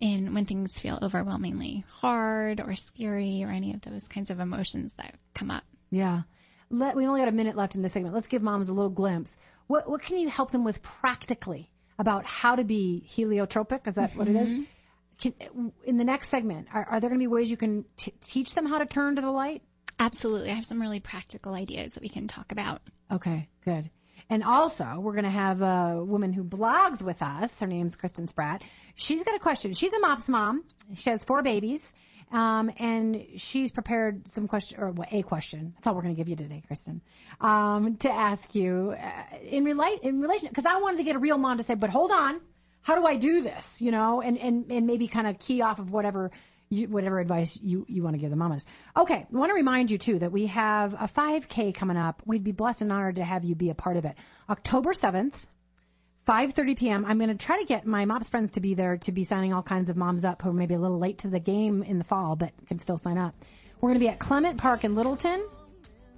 in 0.00 0.34
when 0.34 0.44
things 0.44 0.78
feel 0.78 0.98
overwhelmingly 1.02 1.84
hard 2.00 2.60
or 2.60 2.74
scary 2.74 3.42
or 3.44 3.48
any 3.48 3.74
of 3.74 3.80
those 3.82 4.08
kinds 4.08 4.30
of 4.30 4.40
emotions 4.40 4.92
that 4.94 5.14
come 5.34 5.50
up. 5.50 5.64
Yeah. 5.90 6.22
Let, 6.70 6.96
we 6.96 7.06
only 7.06 7.20
got 7.20 7.28
a 7.28 7.32
minute 7.32 7.56
left 7.56 7.76
in 7.76 7.82
this 7.82 7.92
segment. 7.92 8.14
Let's 8.14 8.26
give 8.26 8.42
moms 8.42 8.68
a 8.68 8.74
little 8.74 8.90
glimpse. 8.90 9.38
What, 9.66 9.88
what 9.88 10.02
can 10.02 10.18
you 10.18 10.28
help 10.28 10.50
them 10.50 10.64
with 10.64 10.82
practically 10.82 11.70
about 11.98 12.26
how 12.26 12.56
to 12.56 12.64
be 12.64 13.04
heliotropic? 13.08 13.86
Is 13.86 13.94
that 13.94 14.16
what 14.16 14.28
it 14.28 14.36
is? 14.36 14.54
Mm-hmm. 14.54 14.62
Can, 15.20 15.72
in 15.84 15.96
the 15.96 16.04
next 16.04 16.28
segment, 16.28 16.68
are, 16.72 16.84
are 16.84 17.00
there 17.00 17.08
going 17.08 17.20
to 17.20 17.22
be 17.22 17.28
ways 17.28 17.50
you 17.50 17.56
can 17.56 17.84
t- 17.96 18.12
teach 18.20 18.54
them 18.54 18.66
how 18.66 18.78
to 18.78 18.86
turn 18.86 19.16
to 19.16 19.22
the 19.22 19.30
light? 19.30 19.62
Absolutely. 19.98 20.50
I 20.50 20.54
have 20.54 20.64
some 20.64 20.80
really 20.80 21.00
practical 21.00 21.54
ideas 21.54 21.94
that 21.94 22.02
we 22.02 22.08
can 22.08 22.26
talk 22.26 22.50
about. 22.50 22.82
Okay, 23.12 23.48
good. 23.64 23.88
And 24.30 24.42
also, 24.42 24.98
we're 25.00 25.12
going 25.12 25.24
to 25.24 25.30
have 25.30 25.62
a 25.62 26.02
woman 26.04 26.32
who 26.32 26.44
blogs 26.44 27.02
with 27.02 27.22
us. 27.22 27.60
Her 27.60 27.66
name's 27.66 27.96
Kristen 27.96 28.26
Spratt. 28.26 28.62
She's 28.94 29.22
got 29.24 29.34
a 29.34 29.38
question. 29.38 29.74
She's 29.74 29.92
a 29.92 30.00
MOPS 30.00 30.28
mom. 30.28 30.64
She 30.94 31.10
has 31.10 31.24
four 31.24 31.42
babies. 31.42 31.94
Um, 32.32 32.72
and 32.78 33.26
she's 33.36 33.70
prepared 33.70 34.26
some 34.26 34.48
question, 34.48 34.80
or 34.80 34.94
a 35.12 35.22
question. 35.22 35.72
That's 35.74 35.86
all 35.86 35.94
we're 35.94 36.02
going 36.02 36.14
to 36.14 36.18
give 36.18 36.28
you 36.28 36.36
today, 36.36 36.62
Kristen, 36.66 37.00
um, 37.40 37.96
to 37.98 38.10
ask 38.10 38.54
you 38.54 38.94
uh, 38.98 39.36
in 39.42 39.64
relate 39.64 40.00
in 40.02 40.20
relation 40.20 40.48
because 40.48 40.66
I 40.66 40.80
wanted 40.80 40.96
to 40.96 41.04
get 41.04 41.16
a 41.16 41.18
real 41.20 41.38
mom 41.38 41.58
to 41.58 41.62
say, 41.62 41.74
but 41.74 41.90
hold 41.90 42.10
on, 42.10 42.40
how 42.82 42.96
do 42.96 43.06
I 43.06 43.16
do 43.16 43.42
this? 43.42 43.80
You 43.80 43.92
know, 43.92 44.20
and 44.20 44.38
and 44.38 44.72
and 44.72 44.86
maybe 44.86 45.06
kind 45.06 45.26
of 45.26 45.38
key 45.38 45.62
off 45.62 45.78
of 45.78 45.92
whatever 45.92 46.32
you, 46.74 46.88
whatever 46.88 47.18
advice 47.18 47.60
you, 47.62 47.86
you 47.88 48.02
want 48.02 48.14
to 48.14 48.20
give 48.20 48.30
the 48.30 48.36
mamas. 48.36 48.66
Okay, 48.96 49.26
I 49.32 49.36
want 49.36 49.50
to 49.50 49.54
remind 49.54 49.90
you 49.90 49.98
too 49.98 50.18
that 50.18 50.32
we 50.32 50.46
have 50.48 50.94
a 50.94 51.08
5K 51.08 51.74
coming 51.74 51.96
up. 51.96 52.22
We'd 52.26 52.44
be 52.44 52.52
blessed 52.52 52.82
and 52.82 52.92
honored 52.92 53.16
to 53.16 53.24
have 53.24 53.44
you 53.44 53.54
be 53.54 53.70
a 53.70 53.74
part 53.74 53.96
of 53.96 54.04
it. 54.04 54.16
October 54.48 54.92
7th, 54.92 55.34
5:30 56.26 56.78
p.m. 56.78 57.04
I'm 57.04 57.18
going 57.18 57.36
to 57.36 57.46
try 57.46 57.58
to 57.58 57.66
get 57.66 57.86
my 57.86 58.04
moms 58.06 58.28
friends 58.28 58.54
to 58.54 58.60
be 58.60 58.74
there 58.74 58.96
to 58.98 59.12
be 59.12 59.24
signing 59.24 59.52
all 59.52 59.62
kinds 59.62 59.90
of 59.90 59.96
moms 59.96 60.24
up 60.24 60.42
who 60.42 60.50
are 60.50 60.54
maybe 60.54 60.74
a 60.74 60.78
little 60.78 60.98
late 60.98 61.18
to 61.18 61.28
the 61.28 61.40
game 61.40 61.82
in 61.82 61.98
the 61.98 62.04
fall 62.04 62.36
but 62.36 62.50
can 62.66 62.78
still 62.78 62.96
sign 62.96 63.18
up. 63.18 63.34
We're 63.80 63.90
going 63.90 64.00
to 64.00 64.04
be 64.04 64.08
at 64.08 64.18
Clement 64.18 64.58
Park 64.58 64.84
in 64.84 64.94
Littleton. 64.94 65.44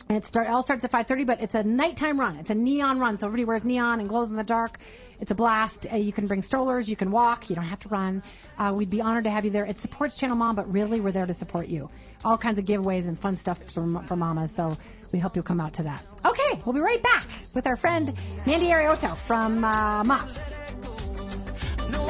And 0.08 0.18
it 0.18 0.25
start 0.25 0.46
all 0.46 0.62
starts 0.62 0.84
at 0.84 0.92
5:30, 0.92 1.26
but 1.26 1.40
it's 1.40 1.56
a 1.56 1.64
nighttime 1.64 2.20
run. 2.20 2.36
It's 2.36 2.50
a 2.50 2.54
neon 2.54 3.00
run, 3.00 3.18
so 3.18 3.26
everybody 3.26 3.44
wears 3.44 3.64
neon 3.64 3.98
and 3.98 4.08
glows 4.08 4.30
in 4.30 4.36
the 4.36 4.44
dark. 4.44 4.78
It's 5.20 5.30
a 5.30 5.35
blast. 5.35 5.87
Uh, 5.90 5.96
you 5.96 6.12
can 6.12 6.26
bring 6.26 6.42
strollers, 6.42 6.88
you 6.88 6.96
can 6.96 7.11
walk, 7.11 7.49
you 7.50 7.56
don't 7.56 7.64
have 7.64 7.80
to 7.80 7.88
run. 7.88 8.23
Uh, 8.58 8.73
we'd 8.75 8.90
be 8.90 9.00
honored 9.00 9.25
to 9.25 9.30
have 9.30 9.44
you 9.44 9.50
there. 9.50 9.64
It 9.64 9.80
supports 9.80 10.16
Channel 10.16 10.37
Mom, 10.37 10.56
but 10.56 10.73
really 10.73 11.00
we're 11.00 11.12
there 11.12 11.26
to 11.26 11.35
support 11.35 11.68
you. 11.68 11.90
All 12.25 12.38
kinds 12.38 12.58
of 12.58 12.64
giveaways 12.64 13.08
and 13.08 13.18
fun 13.18 13.37
stuff 13.37 13.62
for, 13.70 14.02
for 14.04 14.16
mamas. 14.16 14.54
So 14.54 14.76
we 15.12 15.18
hope 15.18 15.37
you'll 15.37 15.44
come 15.44 15.61
out 15.61 15.75
to 15.75 15.85
that. 15.85 16.04
Okay, 16.25 16.62
we'll 16.64 16.75
be 16.75 16.80
right 16.80 17.02
back 17.02 17.25
with 17.54 17.66
our 17.66 17.76
friend 17.76 18.12
Mandy 18.46 18.66
Arioto 18.66 19.16
from 19.16 19.64
uh, 19.64 20.04
Mops. 20.04 20.52
No, 21.90 22.06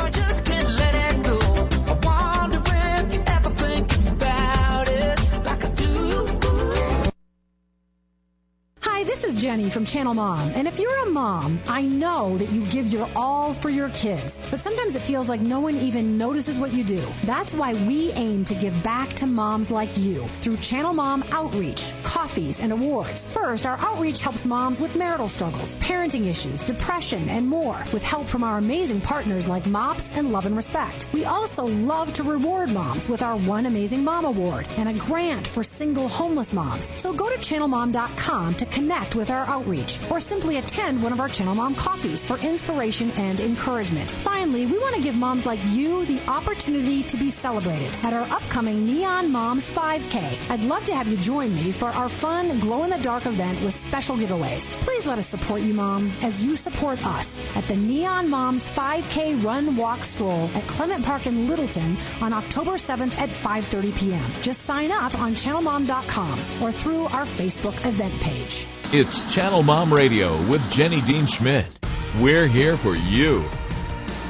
Jenny 9.37 9.69
from 9.69 9.85
Channel 9.85 10.15
Mom. 10.15 10.53
And 10.55 10.67
if 10.67 10.79
you're 10.79 11.07
a 11.07 11.11
mom, 11.11 11.61
I 11.69 11.83
know 11.83 12.39
that 12.39 12.51
you 12.51 12.67
give 12.67 12.87
your 12.87 13.09
all 13.15 13.53
for 13.53 13.69
your 13.69 13.91
kids, 13.91 14.41
but 14.51 14.61
sometimes 14.61 14.97
it 14.97 15.03
feels 15.03 15.29
like 15.29 15.41
no 15.41 15.61
one 15.61 15.77
even 15.77 16.17
notices 16.17 16.59
what 16.59 16.73
you 16.73 16.85
do. 16.85 17.07
That's 17.25 17.53
why 17.53 17.75
we 17.75 18.13
aim 18.13 18.47
to 18.47 18.55
give 18.55 18.83
back 18.83 19.13
to 19.17 19.27
moms 19.27 19.71
like 19.71 19.99
you 19.99 20.27
through 20.41 20.57
Channel 20.57 20.95
Mom 20.95 21.23
outreach, 21.33 21.93
coffees, 22.03 22.61
and 22.61 22.73
awards. 22.73 23.27
First, 23.27 23.67
our 23.67 23.77
outreach 23.79 24.21
helps 24.21 24.47
moms 24.47 24.81
with 24.81 24.97
marital 24.97 25.29
struggles, 25.29 25.77
parenting 25.77 26.27
issues, 26.27 26.61
depression, 26.63 27.29
and 27.29 27.47
more 27.47 27.79
with 27.93 28.05
help 28.05 28.29
from 28.29 28.43
our 28.43 28.57
amazing 28.57 29.03
partners 29.03 29.49
like 29.49 29.67
MOPS 29.67 30.13
and 30.13 30.33
Love 30.33 30.47
and 30.47 30.57
Respect. 30.57 31.09
We 31.13 31.27
also 31.27 31.67
love 31.67 32.13
to 32.15 32.23
reward 32.23 32.71
moms 32.71 33.07
with 33.07 33.23
our 33.23 33.37
One 33.37 33.67
Amazing 33.67 34.03
Mom 34.03 34.25
Award 34.25 34.67
and 34.79 34.89
a 34.89 34.95
grant 34.95 35.47
for 35.47 35.63
single 35.63 36.09
homeless 36.09 36.55
moms. 36.55 36.93
So 37.01 37.13
go 37.13 37.29
to 37.29 37.37
channelmom.com 37.37 38.55
to 38.55 38.67
connect 38.67 39.15
with 39.15 39.26
our 39.31 39.47
outreach 39.47 39.99
or 40.11 40.21
simply 40.21 40.57
attend 40.59 41.03
one 41.03 41.13
of 41.13 41.21
our 41.21 41.29
Channel 41.29 41.55
Mom 41.55 41.75
coffees 41.75 42.25
for 42.25 42.37
inspiration 42.39 43.11
and 43.13 43.41
encouragement. 43.41 44.11
Finally, 44.11 44.67
we 44.67 44.79
want 44.79 44.95
to 44.97 45.03
give 45.03 45.15
moms 45.15 45.47
like 45.47 45.61
you 45.71 46.05
the 46.07 46.21
opportunity 46.29 47.03
to 47.05 47.17
be 47.17 47.31
celebrated 47.31 47.93
at 48.03 48.13
our 48.13 48.23
upcoming 48.23 48.85
Neon 48.85 49.33
Moms 49.33 49.71
5K. 49.73 50.51
I'd 50.51 50.65
love 50.65 50.85
to 50.85 50.95
have 50.95 51.09
you 51.09 51.17
join 51.17 51.55
me 51.55 51.73
for 51.73 51.89
our 51.89 52.09
fun 52.09 52.61
glow 52.61 52.85
in 52.85 52.91
the 52.91 52.99
dark 52.99 53.27
event 53.27 53.63
with 53.63 53.77
special 53.77 54.17
giveaways. 54.17 54.71
Please 54.81 55.07
let 55.07 55.19
us 55.19 55.29
support 55.29 55.63
you, 55.63 55.75
Mom, 55.75 56.13
as 56.23 56.45
you 56.45 56.57
support 56.57 57.05
us 57.05 57.39
at 57.55 57.65
the 57.69 57.77
Neon 57.77 58.29
Moms 58.29 58.71
5K 58.71 59.43
Run 59.43 59.77
Walk 59.77 60.05
Stroll 60.05 60.51
at 60.55 60.67
Clement 60.67 61.05
Park 61.05 61.27
in 61.27 61.49
Littleton 61.49 61.97
on 62.21 62.33
October 62.33 62.73
7th 62.73 63.17
at 63.19 63.31
5:30 63.31 63.99
p.m. 63.99 64.33
Just 64.43 64.65
sign 64.65 64.91
up 64.91 65.15
on 65.19 65.35
channelmom.com 65.35 66.41
or 66.63 66.73
through 66.73 67.05
our 67.05 67.25
Facebook 67.25 67.85
event 67.87 68.15
page. 68.21 68.67
It's 68.93 69.16
Channel 69.25 69.63
Mom 69.63 69.93
Radio 69.93 70.37
with 70.49 70.71
Jenny 70.71 71.01
Dean 71.01 71.27
Schmidt. 71.27 71.79
We're 72.21 72.47
here 72.47 72.77
for 72.77 72.95
you. 72.95 73.41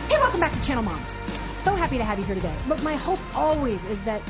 Hey, 0.08 0.18
welcome 0.18 0.40
back 0.40 0.52
to 0.52 0.62
Channel 0.62 0.84
Mom. 0.84 1.04
So 1.56 1.74
happy 1.74 1.98
to 1.98 2.04
have 2.04 2.18
you 2.18 2.24
here 2.24 2.34
today. 2.34 2.54
Look, 2.68 2.82
my 2.82 2.94
hope 2.94 3.18
always 3.34 3.84
is 3.86 4.00
that 4.02 4.22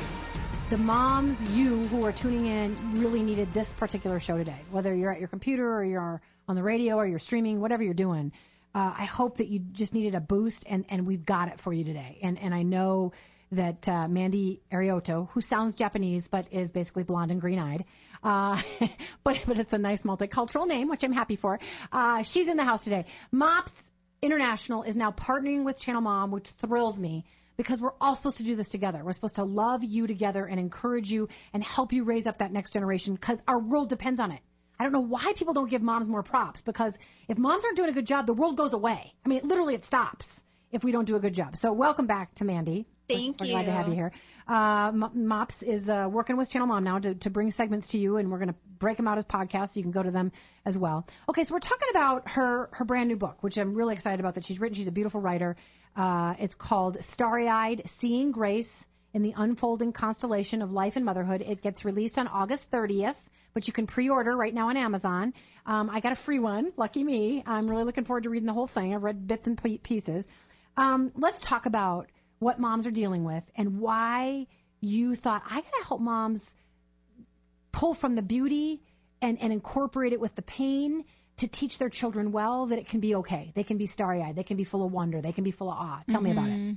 the 0.71 0.79
moms, 0.79 1.57
you 1.57 1.87
who 1.89 2.05
are 2.05 2.13
tuning 2.13 2.47
in, 2.47 3.01
really 3.01 3.23
needed 3.23 3.53
this 3.53 3.75
particular 3.75 4.19
show 4.21 4.37
today. 4.39 4.59
Whether 4.71 4.95
you're 4.95 5.13
at 5.13 5.19
your 5.19 5.29
computer 5.29 5.77
or 5.77 5.85
you're 5.85 6.21
on 6.49 6.57
the 6.57 6.63
radio 6.63 6.97
or 6.97 7.07
you're 7.07 7.19
streaming, 7.19 7.61
whatever 7.61 7.83
you're 7.83 7.95
doing, 7.95 8.33
uh, 8.75 8.95
I 8.99 9.05
hope 9.05 9.39
that 9.39 9.49
you 9.49 9.59
just 9.59 9.95
needed 9.95 10.15
a 10.15 10.21
boost, 10.21 10.67
and, 10.69 10.85
and 10.89 11.07
we've 11.07 11.25
got 11.25 11.49
it 11.49 11.59
for 11.59 11.73
you 11.73 11.85
today. 11.85 12.19
And 12.23 12.39
and 12.39 12.55
I 12.55 12.63
know 12.63 13.13
that 13.57 13.89
uh, 13.89 14.09
Mandy 14.09 14.63
Arioto, 14.73 15.29
who 15.31 15.41
sounds 15.41 15.75
Japanese 15.75 16.29
but 16.29 16.53
is 16.53 16.73
basically 16.73 17.03
blonde 17.03 17.31
and 17.31 17.41
green-eyed, 17.41 17.85
uh, 18.23 18.61
but 19.25 19.41
but 19.47 19.59
it's 19.59 19.73
a 19.73 19.79
nice 19.79 20.03
multicultural 20.03 20.67
name, 20.67 20.89
which 20.89 21.05
I'm 21.05 21.13
happy 21.13 21.37
for. 21.37 21.59
Uh, 21.93 22.23
she's 22.23 22.49
in 22.49 22.57
the 22.57 22.65
house 22.65 22.85
today. 22.85 23.07
Mops 23.31 23.91
International 24.23 24.83
is 24.83 24.97
now 24.97 25.11
partnering 25.11 25.65
with 25.65 25.79
Channel 25.79 26.01
Mom, 26.01 26.31
which 26.31 26.49
thrills 26.51 26.99
me 26.99 27.25
because 27.57 27.81
we're 27.81 27.95
all 28.01 28.17
supposed 28.17 28.39
to 28.39 28.45
do 28.45 28.57
this 28.57 28.71
together. 28.71 29.03
We're 29.05 29.13
supposed 29.13 29.37
to 29.37 29.45
love 29.45 29.85
you 29.85 30.07
together 30.07 30.45
and 30.45 30.59
encourage 30.59 31.11
you 31.11 31.29
and 31.53 31.63
help 31.63 31.93
you 31.93 32.05
raise 32.05 32.27
up 32.27 32.39
that 32.39 32.53
next 32.53 32.73
generation 32.73 33.15
because 33.15 33.43
our 33.47 33.59
world 33.59 33.89
depends 33.89 34.21
on 34.21 34.33
it. 34.33 34.41
I 34.79 34.85
don't 34.85 34.93
know 34.93 35.01
why 35.01 35.33
people 35.37 35.55
don't 35.55 35.71
give 35.71 35.83
moms 35.83 36.09
more 36.09 36.23
props 36.23 36.63
because 36.63 36.99
if 37.29 37.39
moms 37.39 37.65
aren't 37.65 37.77
doing 37.77 37.91
a 37.91 37.95
good 37.95 38.07
job, 38.07 38.27
the 38.27 38.35
world 38.35 38.57
goes 38.57 38.75
away. 38.75 39.15
I 39.25 39.29
mean, 39.29 39.41
literally 39.45 39.75
it 39.75 39.85
stops 39.85 40.45
if 40.71 40.85
we 40.85 40.93
don't 40.93 41.07
do 41.07 41.17
a 41.17 41.21
good 41.21 41.35
job. 41.35 41.57
So 41.57 41.73
welcome 41.73 42.07
back 42.07 42.35
to 42.37 42.45
Mandy. 42.45 42.87
Thank 43.09 43.41
we're 43.41 43.47
you. 43.47 43.53
glad 43.53 43.67
to 43.67 43.73
have 43.73 43.89
you 43.89 43.95
here. 43.95 44.13
Uh, 44.49 44.93
Mops 44.93 45.63
is 45.63 45.89
uh, 45.89 46.09
working 46.11 46.37
with 46.37 46.51
Channel 46.51 46.69
Mom 46.69 46.85
now 46.85 46.99
to, 46.99 47.15
to 47.15 47.31
bring 47.31 47.51
segments 47.51 47.89
to 47.89 47.99
you, 47.99 48.17
and 48.17 48.31
we're 48.31 48.39
going 48.39 48.49
to 48.49 48.57
break 48.79 48.97
them 48.97 49.07
out 49.07 49.19
as 49.19 49.25
podcasts. 49.25 49.71
So 49.71 49.79
you 49.79 49.83
can 49.83 49.93
go 49.93 50.03
to 50.03 50.11
them 50.11 50.33
as 50.65 50.77
well. 50.77 51.07
Okay, 51.29 51.45
so 51.45 51.55
we're 51.55 51.61
talking 51.61 51.89
about 51.91 52.29
her 52.31 52.69
her 52.73 52.85
brand 52.85 53.09
new 53.09 53.17
book, 53.17 53.43
which 53.43 53.59
I'm 53.59 53.75
really 53.75 53.95
excited 53.95 54.21
about 54.21 54.35
that 54.35 54.45
she's 54.45 54.61
written. 54.61 54.77
She's 54.77 54.89
a 54.89 54.93
beautiful 54.93 55.21
writer. 55.21 55.57
Uh, 55.95 56.35
it's 56.39 56.55
called 56.55 57.03
Starry 57.03 57.49
Eyed: 57.49 57.83
Seeing 57.87 58.33
Grace 58.33 58.87
in 59.15 59.23
the 59.23 59.35
Unfolding 59.37 59.93
Constellation 59.93 60.61
of 60.61 60.73
Life 60.73 60.97
and 60.97 61.05
Motherhood. 61.05 61.43
It 61.43 61.63
gets 61.63 61.85
released 61.85 62.19
on 62.19 62.29
August 62.29 62.71
30th, 62.71 63.31
but 63.55 63.67
you 63.67 63.73
can 63.73 63.87
pre-order 63.87 64.37
right 64.37 64.53
now 64.53 64.69
on 64.69 64.77
Amazon. 64.77 65.33
Um, 65.65 65.89
I 65.89 66.01
got 66.01 66.13
a 66.13 66.17
free 66.17 66.39
one. 66.39 66.71
Lucky 66.77 67.03
me. 67.03 67.43
I'm 67.47 67.67
really 67.67 67.85
looking 67.85 68.05
forward 68.05 68.25
to 68.25 68.31
reading 68.31 68.47
the 68.47 68.53
whole 68.53 68.67
thing. 68.67 68.95
I've 68.95 69.05
read 69.05 69.27
bits 69.27 69.47
and 69.47 69.83
pieces. 69.83 70.29
Um, 70.77 71.13
let's 71.17 71.41
talk 71.41 71.65
about 71.65 72.11
what 72.39 72.59
moms 72.59 72.87
are 72.87 72.91
dealing 72.91 73.25
with 73.25 73.49
and 73.57 73.81
why 73.81 74.47
you 74.81 75.17
thought 75.17 75.43
I 75.45 75.61
gotta 75.61 75.85
help 75.87 76.01
moms 76.01 76.55
pull 77.73 77.95
from 77.95 78.15
the 78.15 78.23
beauty 78.23 78.83
and, 79.21 79.39
and 79.41 79.53
incorporate 79.53 80.13
it 80.13 80.21
with 80.21 80.35
the 80.35 80.43
pain 80.43 81.05
to 81.39 81.49
teach 81.49 81.79
their 81.79 81.91
children 81.91 82.33
well 82.33 82.67
that 82.67 82.79
it 82.79 82.89
can 82.89 83.01
be 83.01 83.17
okay. 83.17 83.53
They 83.55 83.63
can 83.63 83.77
be 83.77 83.87
starry 83.87 84.23
eyed. 84.23 84.37
They 84.37 84.43
can 84.43 84.57
be 84.57 84.65
full 84.65 84.85
of 84.85 84.93
wonder. 84.93 85.21
They 85.21 85.33
can 85.33 85.45
be 85.45 85.51
full 85.51 85.71
of 85.71 85.77
awe. 85.77 86.03
Tell 86.09 86.21
me 86.21 86.33
about 86.33 86.49
it. 86.49 86.53
Mm-hmm. 86.53 86.73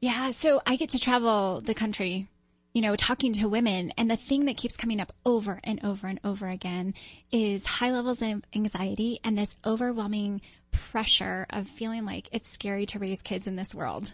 Yeah, 0.00 0.30
so 0.30 0.62
I 0.64 0.76
get 0.76 0.90
to 0.90 1.00
travel 1.00 1.60
the 1.60 1.74
country, 1.74 2.28
you 2.72 2.82
know, 2.82 2.94
talking 2.94 3.32
to 3.34 3.48
women, 3.48 3.92
and 3.98 4.08
the 4.08 4.16
thing 4.16 4.44
that 4.44 4.56
keeps 4.56 4.76
coming 4.76 5.00
up 5.00 5.12
over 5.26 5.58
and 5.64 5.84
over 5.84 6.06
and 6.06 6.20
over 6.22 6.46
again 6.46 6.94
is 7.32 7.66
high 7.66 7.90
levels 7.90 8.22
of 8.22 8.42
anxiety 8.54 9.18
and 9.24 9.36
this 9.36 9.56
overwhelming 9.64 10.42
pressure 10.70 11.46
of 11.50 11.66
feeling 11.66 12.04
like 12.04 12.28
it's 12.30 12.48
scary 12.48 12.86
to 12.86 13.00
raise 13.00 13.22
kids 13.22 13.48
in 13.48 13.56
this 13.56 13.74
world. 13.74 14.12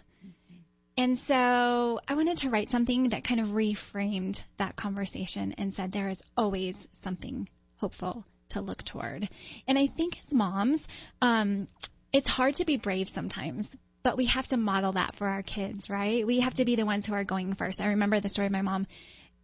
And 0.97 1.19
so 1.19 2.01
I 2.07 2.15
wanted 2.15 2.39
to 2.39 2.51
write 2.51 2.71
something 2.71 3.11
that 3.11 3.25
kind 3.25 3.41
of 3.41 3.49
reframed 3.49 4.45
that 4.59 4.77
conversation 4.77 5.55
and 5.57 5.73
said 5.73 5.93
there 5.93 6.11
is 6.11 6.23
always 6.37 6.89
something 6.93 7.49
hopeful 7.77 8.25
to 8.51 8.61
look 8.61 8.83
toward. 8.83 9.29
And 9.67 9.79
I 9.79 9.87
think 9.87 10.19
as 10.19 10.35
moms, 10.35 10.87
um, 11.23 11.69
it's 12.13 12.29
hard 12.29 12.57
to 12.57 12.65
be 12.65 12.77
brave 12.77 13.09
sometimes, 13.09 13.77
but 14.03 14.17
we 14.17 14.27
have 14.27 14.47
to 14.49 14.57
model 14.57 14.93
that 14.93 15.15
for 15.15 15.27
our 15.27 15.43
kids, 15.43 15.89
right? 15.89 16.27
We 16.27 16.41
have 16.41 16.55
to 16.55 16.65
be 16.65 16.77
the 16.77 16.87
ones 16.87 17.07
who 17.07 17.15
are 17.15 17.25
going 17.25 17.55
first. 17.55 17.83
I 17.83 17.89
remember 17.89 18.21
the 18.21 18.29
story 18.29 18.47
of 18.47 18.53
my 18.53 18.63
mom. 18.63 18.87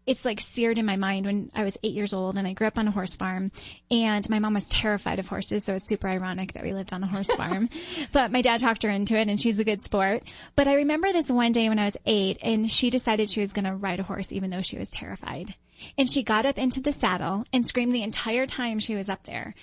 It's 0.06 0.25
like 0.25 0.40
seared 0.40 0.78
in 0.78 0.86
my 0.86 0.96
mind 0.96 1.26
when 1.26 1.50
I 1.54 1.64
was 1.64 1.76
eight 1.82 1.94
years 1.94 2.14
old 2.14 2.38
and 2.38 2.46
I 2.46 2.52
grew 2.52 2.68
up 2.68 2.78
on 2.78 2.86
a 2.86 2.92
horse 2.92 3.16
farm 3.16 3.50
and 3.90 4.28
my 4.30 4.38
mom 4.38 4.54
was 4.54 4.68
terrified 4.68 5.18
of 5.18 5.28
horses. 5.28 5.64
So 5.64 5.75
it's 5.75 5.86
super 5.86 6.08
ironic 6.08 6.52
that 6.52 6.62
we 6.62 6.72
lived 6.72 6.92
on 6.92 7.02
a 7.02 7.08
horse 7.08 7.26
farm, 7.36 7.68
but 8.12 8.30
my 8.30 8.40
dad 8.40 8.60
talked 8.60 8.84
her 8.84 8.90
into 8.90 9.18
it 9.18 9.28
and 9.28 9.40
she's 9.40 9.58
a 9.58 9.64
good 9.64 9.82
sport. 9.82 10.22
But 10.54 10.68
I 10.68 10.75
remember 10.75 11.12
this 11.12 11.30
one 11.30 11.52
day 11.52 11.68
when 11.68 11.78
I 11.78 11.86
was 11.86 11.96
eight 12.06 12.38
and 12.42 12.70
she 12.70 12.90
decided 12.90 13.28
she 13.28 13.40
was 13.40 13.52
going 13.52 13.64
to 13.64 13.75
ride 13.75 14.00
a 14.00 14.04
horse 14.04 14.32
even 14.32 14.50
though 14.50 14.62
she 14.62 14.78
was 14.78 14.90
terrified. 14.90 15.54
And 15.98 16.08
she 16.08 16.22
got 16.22 16.46
up 16.46 16.56
into 16.56 16.80
the 16.80 16.92
saddle 16.92 17.44
and 17.52 17.66
screamed 17.66 17.92
the 17.92 18.02
entire 18.02 18.46
time 18.46 18.78
she 18.78 18.94
was 18.94 19.10
up 19.10 19.25
there. 19.25 19.54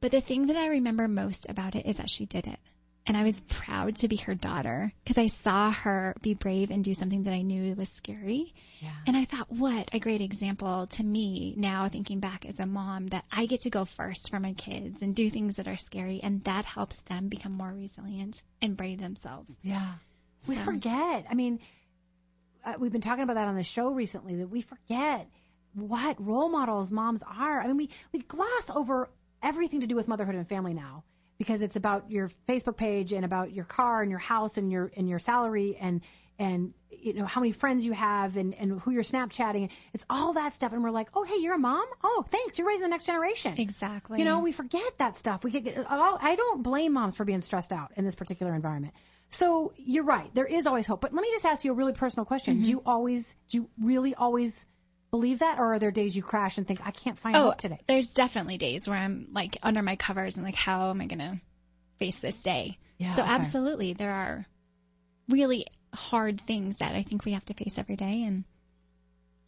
But 0.00 0.12
the 0.12 0.20
thing 0.20 0.46
that 0.46 0.56
I 0.56 0.68
remember 0.68 1.08
most 1.08 1.50
about 1.50 1.74
it 1.74 1.86
is 1.86 1.98
that 1.98 2.08
she 2.08 2.26
did 2.26 2.46
it. 2.46 2.58
And 3.06 3.16
I 3.16 3.24
was 3.24 3.40
proud 3.40 3.96
to 3.96 4.08
be 4.08 4.16
her 4.16 4.34
daughter 4.34 4.92
because 5.02 5.18
I 5.18 5.26
saw 5.26 5.72
her 5.72 6.14
be 6.22 6.34
brave 6.34 6.70
and 6.70 6.84
do 6.84 6.94
something 6.94 7.24
that 7.24 7.34
I 7.34 7.42
knew 7.42 7.74
was 7.74 7.88
scary. 7.88 8.54
Yeah. 8.80 8.92
And 9.06 9.16
I 9.16 9.24
thought, 9.24 9.50
what 9.50 9.90
a 9.92 9.98
great 9.98 10.20
example 10.20 10.86
to 10.86 11.02
me 11.02 11.54
now 11.56 11.88
thinking 11.88 12.20
back 12.20 12.46
as 12.46 12.60
a 12.60 12.66
mom 12.66 13.08
that 13.08 13.24
I 13.32 13.46
get 13.46 13.62
to 13.62 13.70
go 13.70 13.84
first 13.84 14.30
for 14.30 14.38
my 14.38 14.52
kids 14.52 15.02
and 15.02 15.14
do 15.14 15.30
things 15.30 15.56
that 15.56 15.66
are 15.66 15.76
scary 15.76 16.20
and 16.22 16.44
that 16.44 16.64
helps 16.64 17.00
them 17.02 17.28
become 17.28 17.52
more 17.52 17.72
resilient 17.72 18.42
and 18.60 18.76
brave 18.76 19.00
themselves. 19.00 19.56
Yeah. 19.62 19.94
We 20.48 20.56
forget. 20.56 21.26
I 21.28 21.34
mean, 21.34 21.60
uh, 22.64 22.74
we've 22.78 22.92
been 22.92 23.00
talking 23.00 23.24
about 23.24 23.34
that 23.34 23.48
on 23.48 23.56
the 23.56 23.62
show 23.62 23.90
recently 23.90 24.36
that 24.36 24.48
we 24.48 24.60
forget 24.60 25.28
what 25.74 26.24
role 26.24 26.48
models 26.48 26.92
moms 26.92 27.22
are. 27.22 27.60
I 27.60 27.66
mean, 27.66 27.76
we, 27.76 27.90
we 28.12 28.18
gloss 28.20 28.70
over 28.74 29.08
everything 29.42 29.80
to 29.80 29.86
do 29.86 29.96
with 29.96 30.08
motherhood 30.08 30.34
and 30.34 30.46
family 30.46 30.74
now 30.74 31.04
because 31.40 31.62
it's 31.62 31.76
about 31.76 32.10
your 32.10 32.28
Facebook 32.46 32.76
page 32.76 33.14
and 33.14 33.24
about 33.24 33.50
your 33.50 33.64
car 33.64 34.02
and 34.02 34.10
your 34.10 34.20
house 34.20 34.58
and 34.58 34.70
your 34.70 34.92
and 34.94 35.08
your 35.08 35.18
salary 35.18 35.74
and 35.80 36.02
and 36.38 36.74
you 36.90 37.14
know 37.14 37.24
how 37.24 37.40
many 37.40 37.50
friends 37.50 37.84
you 37.86 37.94
have 37.94 38.36
and 38.36 38.54
and 38.54 38.78
who 38.78 38.90
you're 38.90 39.02
Snapchatting. 39.02 39.70
It's 39.94 40.04
all 40.10 40.34
that 40.34 40.54
stuff, 40.54 40.74
and 40.74 40.84
we're 40.84 40.90
like, 40.90 41.08
oh 41.14 41.22
hey, 41.24 41.36
you're 41.38 41.54
a 41.54 41.58
mom. 41.58 41.86
Oh, 42.04 42.26
thanks, 42.28 42.58
you're 42.58 42.68
raising 42.68 42.82
the 42.82 42.88
next 42.88 43.06
generation. 43.06 43.54
Exactly. 43.56 44.18
You 44.18 44.26
know, 44.26 44.40
we 44.40 44.52
forget 44.52 44.98
that 44.98 45.16
stuff. 45.16 45.42
We 45.42 45.50
get. 45.50 45.78
I'll- 45.88 46.18
I 46.20 46.36
don't 46.36 46.62
blame 46.62 46.92
moms 46.92 47.16
for 47.16 47.24
being 47.24 47.40
stressed 47.40 47.72
out 47.72 47.92
in 47.96 48.04
this 48.04 48.16
particular 48.16 48.54
environment. 48.54 48.92
So 49.30 49.72
you're 49.78 50.04
right. 50.04 50.28
There 50.34 50.44
is 50.44 50.66
always 50.66 50.86
hope. 50.86 51.00
But 51.00 51.14
let 51.14 51.22
me 51.22 51.30
just 51.30 51.46
ask 51.46 51.64
you 51.64 51.72
a 51.72 51.74
really 51.74 51.94
personal 51.94 52.26
question. 52.26 52.56
Mm-hmm. 52.56 52.62
Do 52.64 52.70
you 52.70 52.82
always? 52.84 53.34
Do 53.48 53.58
you 53.58 53.70
really 53.80 54.14
always 54.14 54.66
believe 55.10 55.40
that, 55.40 55.58
or 55.58 55.74
are 55.74 55.78
there 55.78 55.90
days 55.90 56.16
you 56.16 56.22
crash 56.22 56.58
and 56.58 56.66
think 56.66 56.80
I 56.84 56.90
can't 56.90 57.18
find 57.18 57.36
Oh, 57.36 57.42
hope 57.44 57.58
today? 57.58 57.80
there's 57.86 58.10
definitely 58.10 58.58
days 58.58 58.88
where 58.88 58.98
I'm 58.98 59.28
like 59.32 59.56
under 59.62 59.82
my 59.82 59.96
covers 59.96 60.36
and 60.36 60.44
like, 60.44 60.54
how 60.54 60.90
am 60.90 61.00
I 61.00 61.06
going 61.06 61.18
to 61.18 61.40
face 61.98 62.16
this 62.20 62.42
day? 62.42 62.78
Yeah, 62.98 63.14
so 63.14 63.22
okay. 63.22 63.32
absolutely, 63.32 63.92
there 63.94 64.12
are 64.12 64.46
really 65.28 65.66
hard 65.94 66.40
things 66.40 66.78
that 66.78 66.94
I 66.94 67.02
think 67.02 67.24
we 67.24 67.32
have 67.32 67.44
to 67.46 67.54
face 67.54 67.78
every 67.78 67.96
day, 67.96 68.24
and 68.24 68.44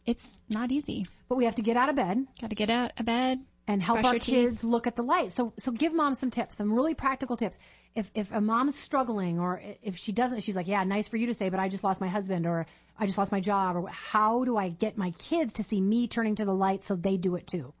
it's 0.05 0.41
not 0.49 0.71
easy. 0.71 1.07
But 1.29 1.35
we 1.35 1.45
have 1.45 1.55
to 1.55 1.61
get 1.61 1.77
out 1.77 1.89
of 1.89 1.95
bed 1.95 2.25
Got 2.41 2.49
to 2.49 2.55
get 2.55 2.69
out 2.69 2.91
of 2.97 3.05
bed. 3.05 3.39
And 3.67 3.81
help 3.81 4.03
our 4.03 4.13
your 4.13 4.19
teeth. 4.19 4.25
kids 4.25 4.63
look 4.63 4.87
at 4.87 4.95
the 4.95 5.03
light. 5.03 5.31
So 5.31 5.53
so 5.57 5.71
give 5.71 5.93
mom 5.93 6.13
some 6.13 6.31
tips, 6.31 6.57
some 6.57 6.73
really 6.73 6.93
practical 6.93 7.37
tips. 7.37 7.59
If 7.95 8.11
if 8.13 8.31
a 8.31 8.41
mom's 8.41 8.77
struggling 8.77 9.39
or 9.39 9.61
if 9.81 9.97
she 9.97 10.11
doesn't, 10.11 10.41
she's 10.41 10.55
like, 10.55 10.67
yeah, 10.67 10.83
nice 10.83 11.07
for 11.07 11.17
you 11.17 11.27
to 11.27 11.33
say, 11.33 11.49
but 11.49 11.59
I 11.59 11.69
just 11.69 11.83
lost 11.83 12.01
my 12.01 12.07
husband 12.07 12.45
or 12.45 12.65
I 12.97 13.05
just 13.05 13.17
lost 13.17 13.31
my 13.31 13.39
job 13.39 13.75
or 13.75 13.87
how 13.87 14.43
do 14.43 14.57
I 14.57 14.69
get 14.69 14.97
my 14.97 15.11
kids 15.11 15.55
to 15.55 15.63
see 15.63 15.79
me 15.79 16.07
turning 16.07 16.35
to 16.35 16.45
the 16.45 16.53
light 16.53 16.83
so 16.83 16.95
they 16.95 17.17
do 17.17 17.35
it 17.35 17.47
too? 17.47 17.73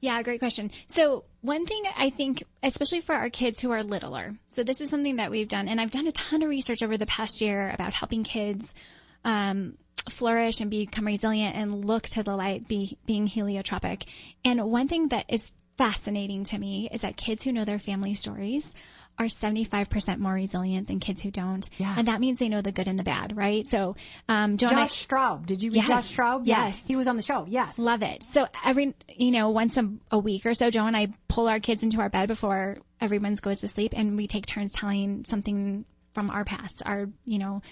Yeah, 0.00 0.22
great 0.22 0.38
question. 0.38 0.70
So 0.86 1.24
one 1.40 1.66
thing 1.66 1.82
I 1.96 2.10
think, 2.10 2.44
especially 2.62 3.00
for 3.00 3.16
our 3.16 3.30
kids 3.30 3.60
who 3.60 3.72
are 3.72 3.82
littler, 3.82 4.36
so 4.52 4.62
this 4.62 4.80
is 4.80 4.90
something 4.90 5.16
that 5.16 5.32
we've 5.32 5.48
done, 5.48 5.66
and 5.66 5.80
I've 5.80 5.90
done 5.90 6.06
a 6.06 6.12
ton 6.12 6.42
of 6.42 6.48
research 6.48 6.84
over 6.84 6.96
the 6.96 7.06
past 7.06 7.40
year 7.40 7.68
about 7.68 7.94
helping 7.94 8.22
kids 8.22 8.76
um, 9.24 9.76
flourish 10.08 10.60
and 10.60 10.70
become 10.70 11.06
resilient 11.06 11.56
and 11.56 11.84
look 11.84 12.04
to 12.04 12.22
the 12.22 12.34
light, 12.36 12.66
be, 12.68 12.98
being 13.06 13.26
heliotropic. 13.26 14.04
And 14.44 14.62
one 14.70 14.88
thing 14.88 15.08
that 15.08 15.26
is 15.28 15.52
fascinating 15.76 16.44
to 16.44 16.58
me 16.58 16.88
is 16.92 17.02
that 17.02 17.16
kids 17.16 17.42
who 17.42 17.52
know 17.52 17.64
their 17.64 17.78
family 17.78 18.14
stories 18.14 18.74
are 19.20 19.26
75% 19.26 20.18
more 20.18 20.32
resilient 20.32 20.86
than 20.86 21.00
kids 21.00 21.22
who 21.22 21.30
don't. 21.32 21.68
Yeah. 21.76 21.92
And 21.96 22.06
that 22.06 22.20
means 22.20 22.38
they 22.38 22.48
know 22.48 22.62
the 22.62 22.70
good 22.70 22.86
and 22.86 22.96
the 22.98 23.02
bad, 23.02 23.36
right? 23.36 23.68
So, 23.68 23.96
um, 24.28 24.56
Joe 24.58 24.68
and 24.68 24.78
I- 24.78 24.82
Josh 24.84 25.06
Straub. 25.08 25.44
Did 25.44 25.62
you 25.62 25.70
read 25.70 25.76
Yes. 25.78 25.88
Josh 25.88 26.16
Straub? 26.16 26.42
Yeah. 26.44 26.66
Yes. 26.66 26.86
He 26.86 26.94
was 26.94 27.08
on 27.08 27.16
the 27.16 27.22
show. 27.22 27.44
Yes. 27.48 27.78
Love 27.80 28.02
it. 28.02 28.22
So 28.22 28.46
every, 28.64 28.94
you 29.08 29.32
know, 29.32 29.50
once 29.50 29.76
a, 29.76 29.90
a 30.12 30.18
week 30.18 30.46
or 30.46 30.54
so, 30.54 30.70
Joe 30.70 30.86
and 30.86 30.96
I 30.96 31.08
pull 31.26 31.48
our 31.48 31.58
kids 31.58 31.82
into 31.82 32.00
our 32.00 32.08
bed 32.08 32.28
before 32.28 32.78
everyone 33.00 33.34
goes 33.40 33.62
to 33.62 33.68
sleep 33.68 33.92
and 33.96 34.16
we 34.16 34.28
take 34.28 34.46
turns 34.46 34.72
telling 34.74 35.24
something 35.24 35.84
from 36.14 36.30
our 36.30 36.44
past. 36.44 36.82
Our, 36.86 37.08
you 37.24 37.38
know, 37.38 37.62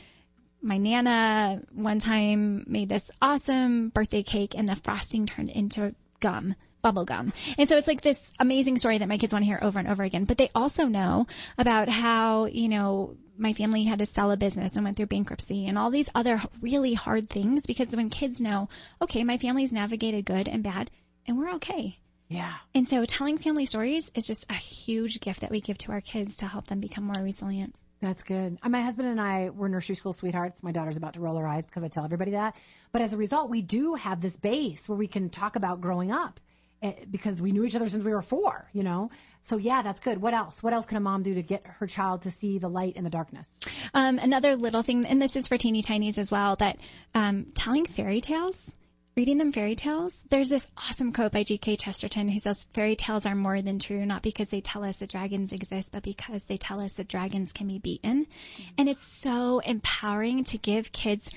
my 0.67 0.79
Nana 0.79 1.63
one 1.73 1.99
time 2.01 2.65
made 2.67 2.89
this 2.89 3.11
awesome 3.23 3.89
birthday 3.91 4.23
cake 4.23 4.55
and 4.57 4.69
the 4.69 4.75
frosting 4.77 5.27
turned 5.27 5.51
into 5.51 5.95
gum. 6.21 6.55
Bubble 6.83 7.05
gum. 7.05 7.33
And 7.59 7.69
so 7.69 7.77
it's 7.77 7.89
like 7.89 8.01
this 8.01 8.31
amazing 8.39 8.79
story 8.79 8.99
that 8.99 9.09
my 9.09 9.19
kids 9.19 9.33
want 9.33 9.43
to 9.43 9.47
hear 9.47 9.59
over 9.61 9.79
and 9.79 9.89
over 9.89 10.05
again. 10.05 10.25
But 10.25 10.39
they 10.39 10.51
also 10.55 10.85
know 10.85 11.27
about 11.59 11.89
how, 11.89 12.45
you 12.45 12.69
know, 12.69 13.17
my 13.37 13.55
family 13.55 13.85
had 13.85 13.99
to 13.99 14.07
sell 14.07 14.31
a 14.31 14.37
business 14.37 14.77
and 14.77 14.85
went 14.85 14.97
through 14.97 15.07
bankruptcy 15.07 15.67
and 15.67 15.79
all 15.79 15.91
these 15.91 16.11
other 16.15 16.41
really 16.61 16.95
hard 16.95 17.29
things 17.29 17.67
because 17.67 17.95
when 17.95 18.11
kids 18.11 18.41
know, 18.41 18.69
okay, 19.03 19.25
my 19.25 19.39
family's 19.39 19.73
navigated 19.73 20.25
good 20.25 20.47
and 20.47 20.63
bad 20.63 20.91
and 21.27 21.39
we're 21.39 21.55
okay. 21.55 21.99
Yeah. 22.29 22.53
And 22.75 22.87
so 22.87 23.05
telling 23.05 23.39
family 23.39 23.67
stories 23.67 24.11
is 24.15 24.27
just 24.27 24.51
a 24.51 24.55
huge 24.55 25.21
gift 25.21 25.41
that 25.41 25.51
we 25.51 25.61
give 25.61 25.79
to 25.79 25.93
our 25.93 26.01
kids 26.01 26.39
to 26.39 26.47
help 26.47 26.67
them 26.67 26.81
become 26.81 27.05
more 27.05 27.23
resilient. 27.23 27.75
That's 28.01 28.23
good. 28.25 28.59
Uh, 28.63 28.69
My 28.69 28.83
husband 28.83 29.09
and 29.09 29.21
I 29.21 29.51
were 29.51 29.69
nursery 29.69 29.97
school 29.97 30.13
sweethearts. 30.13 30.63
My 30.63 30.73
daughter's 30.73 30.97
about 30.97 31.15
to 31.15 31.21
roll 31.21 31.37
her 31.37 31.47
eyes 31.47 31.65
because 31.65 31.83
I 31.83 31.89
tell 31.89 32.05
everybody 32.05 32.33
that. 32.33 32.55
But 32.93 33.03
as 33.03 33.15
a 33.15 33.17
result, 33.17 33.51
we 33.51 33.63
do 33.63 33.95
have 33.95 34.21
this 34.21 34.37
base 34.37 34.89
where 34.89 34.99
we 34.99 35.07
can 35.07 35.31
talk 35.31 35.57
about 35.57 35.81
growing 35.81 36.13
up 36.13 36.39
eh, 36.83 36.93
because 37.11 37.41
we 37.41 37.53
knew 37.53 37.65
each 37.65 37.75
other 37.75 37.89
since 37.89 38.05
we 38.05 38.13
were 38.13 38.23
four, 38.23 38.69
you 38.73 38.83
know? 38.83 39.11
So 39.45 39.57
yeah, 39.57 39.83
that's 39.83 40.01
good. 40.01 40.21
What 40.21 40.35
else? 40.35 40.63
What 40.63 40.75
else 40.75 40.87
can 40.87 40.99
a 40.99 41.01
mom 41.01 41.23
do 41.23 41.35
to 41.35 41.43
get 41.43 41.67
her 41.67 41.87
child 41.87 42.23
to 42.23 42.31
see 42.31 42.59
the 42.59 42.69
light 42.69 42.97
in 42.97 43.05
the 43.05 43.11
darkness? 43.11 43.61
Um, 43.95 44.19
another 44.19 44.57
little 44.57 44.83
thing, 44.83 45.07
and 45.07 45.23
this 45.23 45.37
is 45.37 45.49
for 45.49 45.57
teeny 45.57 45.83
tinies 45.83 46.19
as 46.19 46.31
well, 46.31 46.57
that 46.57 46.79
um, 47.15 47.47
telling 47.55 47.87
fairy 47.87 48.21
tales, 48.21 48.71
reading 49.17 49.39
them 49.39 49.51
fairy 49.51 49.75
tales. 49.75 50.13
There's 50.29 50.51
this 50.51 50.71
awesome 50.77 51.15
quote 51.15 51.33
by 51.33 51.43
G.K. 51.43 51.77
Chesterton 51.77 52.29
who 52.29 52.39
says 52.39 52.69
fairy 52.75 52.97
tales 52.97 53.25
are 53.25 53.35
more 53.35 53.63
than 53.63 53.79
true, 53.79 54.05
not 54.05 54.23
because 54.23 54.51
they 54.51 54.61
tell 54.61 54.85
us 54.85 54.99
that 54.99 55.09
dragons 55.09 55.55
exist, 55.55 55.91
but 55.91 56.03
because 56.03 56.45
they 56.45 56.59
tell 56.59 56.83
us 56.83 56.93
that 56.95 57.09
dragons 57.09 57.55
can 57.55 57.67
be 57.67 57.79
beaten. 57.79 58.27
Mm-hmm. 58.27 58.71
And 58.77 58.89
it's 58.91 59.03
so 59.03 59.61
empowering 59.61 60.45
to 60.45 60.59
give 60.59 60.93
kids 60.93 61.31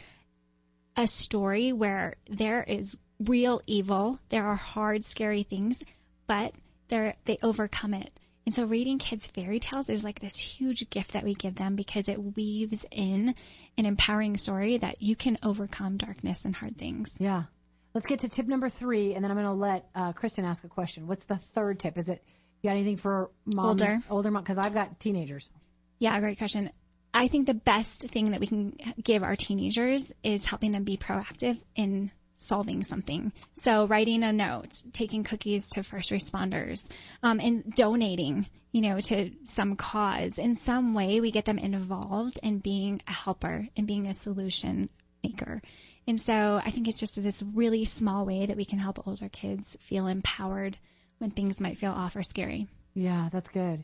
a 0.97 1.07
story 1.07 1.71
where 1.71 2.15
there 2.29 2.61
is 2.61 2.97
real 3.21 3.61
evil, 3.65 4.19
there 4.27 4.45
are 4.45 4.55
hard, 4.55 5.05
scary 5.05 5.43
things, 5.43 5.81
but 6.27 6.53
they're, 6.89 7.15
they 7.23 7.37
overcome 7.41 7.93
it 7.93 8.11
And 8.45 8.55
so 8.55 8.65
reading 8.65 8.97
kids 8.97 9.27
fairy 9.27 9.59
tales 9.59 9.89
is 9.89 10.03
like 10.03 10.19
this 10.19 10.35
huge 10.35 10.89
gift 10.89 11.13
that 11.13 11.23
we 11.23 11.35
give 11.35 11.55
them 11.55 11.75
because 11.75 12.09
it 12.09 12.35
weaves 12.35 12.83
in 12.89 13.35
an 13.77 13.85
empowering 13.85 14.37
story 14.37 14.79
that 14.79 15.01
you 15.01 15.15
can 15.15 15.37
overcome 15.43 15.97
darkness 15.97 16.45
and 16.45 16.55
hard 16.55 16.75
things. 16.75 17.13
Yeah. 17.19 17.43
Let's 17.93 18.07
get 18.07 18.19
to 18.19 18.29
tip 18.29 18.47
number 18.47 18.69
three, 18.69 19.15
and 19.15 19.23
then 19.23 19.31
I'm 19.31 19.37
going 19.37 19.47
to 19.47 19.53
let 19.53 19.89
uh, 19.95 20.13
Kristen 20.13 20.45
ask 20.45 20.63
a 20.63 20.67
question. 20.67 21.07
What's 21.07 21.25
the 21.25 21.37
third 21.37 21.79
tip? 21.79 21.97
Is 21.97 22.09
it 22.09 22.23
you 22.61 22.69
got 22.69 22.75
anything 22.75 22.97
for 22.97 23.31
mom? 23.45 23.65
Older. 23.65 24.01
older 24.09 24.31
mom, 24.31 24.43
because 24.43 24.57
I've 24.57 24.73
got 24.73 24.99
teenagers. 24.99 25.49
Yeah, 25.97 26.19
great 26.19 26.37
question. 26.37 26.69
I 27.13 27.27
think 27.27 27.47
the 27.47 27.53
best 27.53 28.01
thing 28.09 28.31
that 28.31 28.39
we 28.39 28.47
can 28.47 28.77
give 29.01 29.23
our 29.23 29.35
teenagers 29.35 30.13
is 30.23 30.45
helping 30.45 30.71
them 30.71 30.83
be 30.83 30.97
proactive 30.97 31.57
in 31.75 32.11
solving 32.35 32.83
something. 32.83 33.31
So 33.55 33.87
writing 33.87 34.23
a 34.23 34.31
note, 34.31 34.83
taking 34.93 35.23
cookies 35.23 35.71
to 35.71 35.83
first 35.83 36.11
responders, 36.11 36.89
um, 37.23 37.39
and 37.39 37.73
donating, 37.73 38.47
you 38.71 38.81
know, 38.81 38.99
to 38.99 39.31
some 39.43 39.75
cause. 39.75 40.37
In 40.37 40.55
some 40.55 40.93
way, 40.93 41.19
we 41.19 41.31
get 41.31 41.45
them 41.45 41.57
involved 41.57 42.39
in 42.43 42.59
being 42.59 43.01
a 43.07 43.13
helper 43.13 43.67
and 43.75 43.87
being 43.87 44.07
a 44.07 44.13
solution 44.13 44.89
maker. 45.23 45.61
And 46.09 46.19
so 46.19 46.59
I 46.65 46.71
think 46.71 46.87
it's 46.87 46.99
just 46.99 47.21
this 47.21 47.43
really 47.53 47.85
small 47.85 48.25
way 48.25 48.47
that 48.47 48.57
we 48.57 48.65
can 48.65 48.79
help 48.79 49.07
older 49.07 49.29
kids 49.29 49.77
feel 49.81 50.07
empowered 50.07 50.75
when 51.19 51.29
things 51.29 51.59
might 51.59 51.77
feel 51.77 51.91
off 51.91 52.15
or 52.15 52.23
scary. 52.23 52.67
Yeah, 52.95 53.29
that's 53.31 53.49
good. 53.49 53.83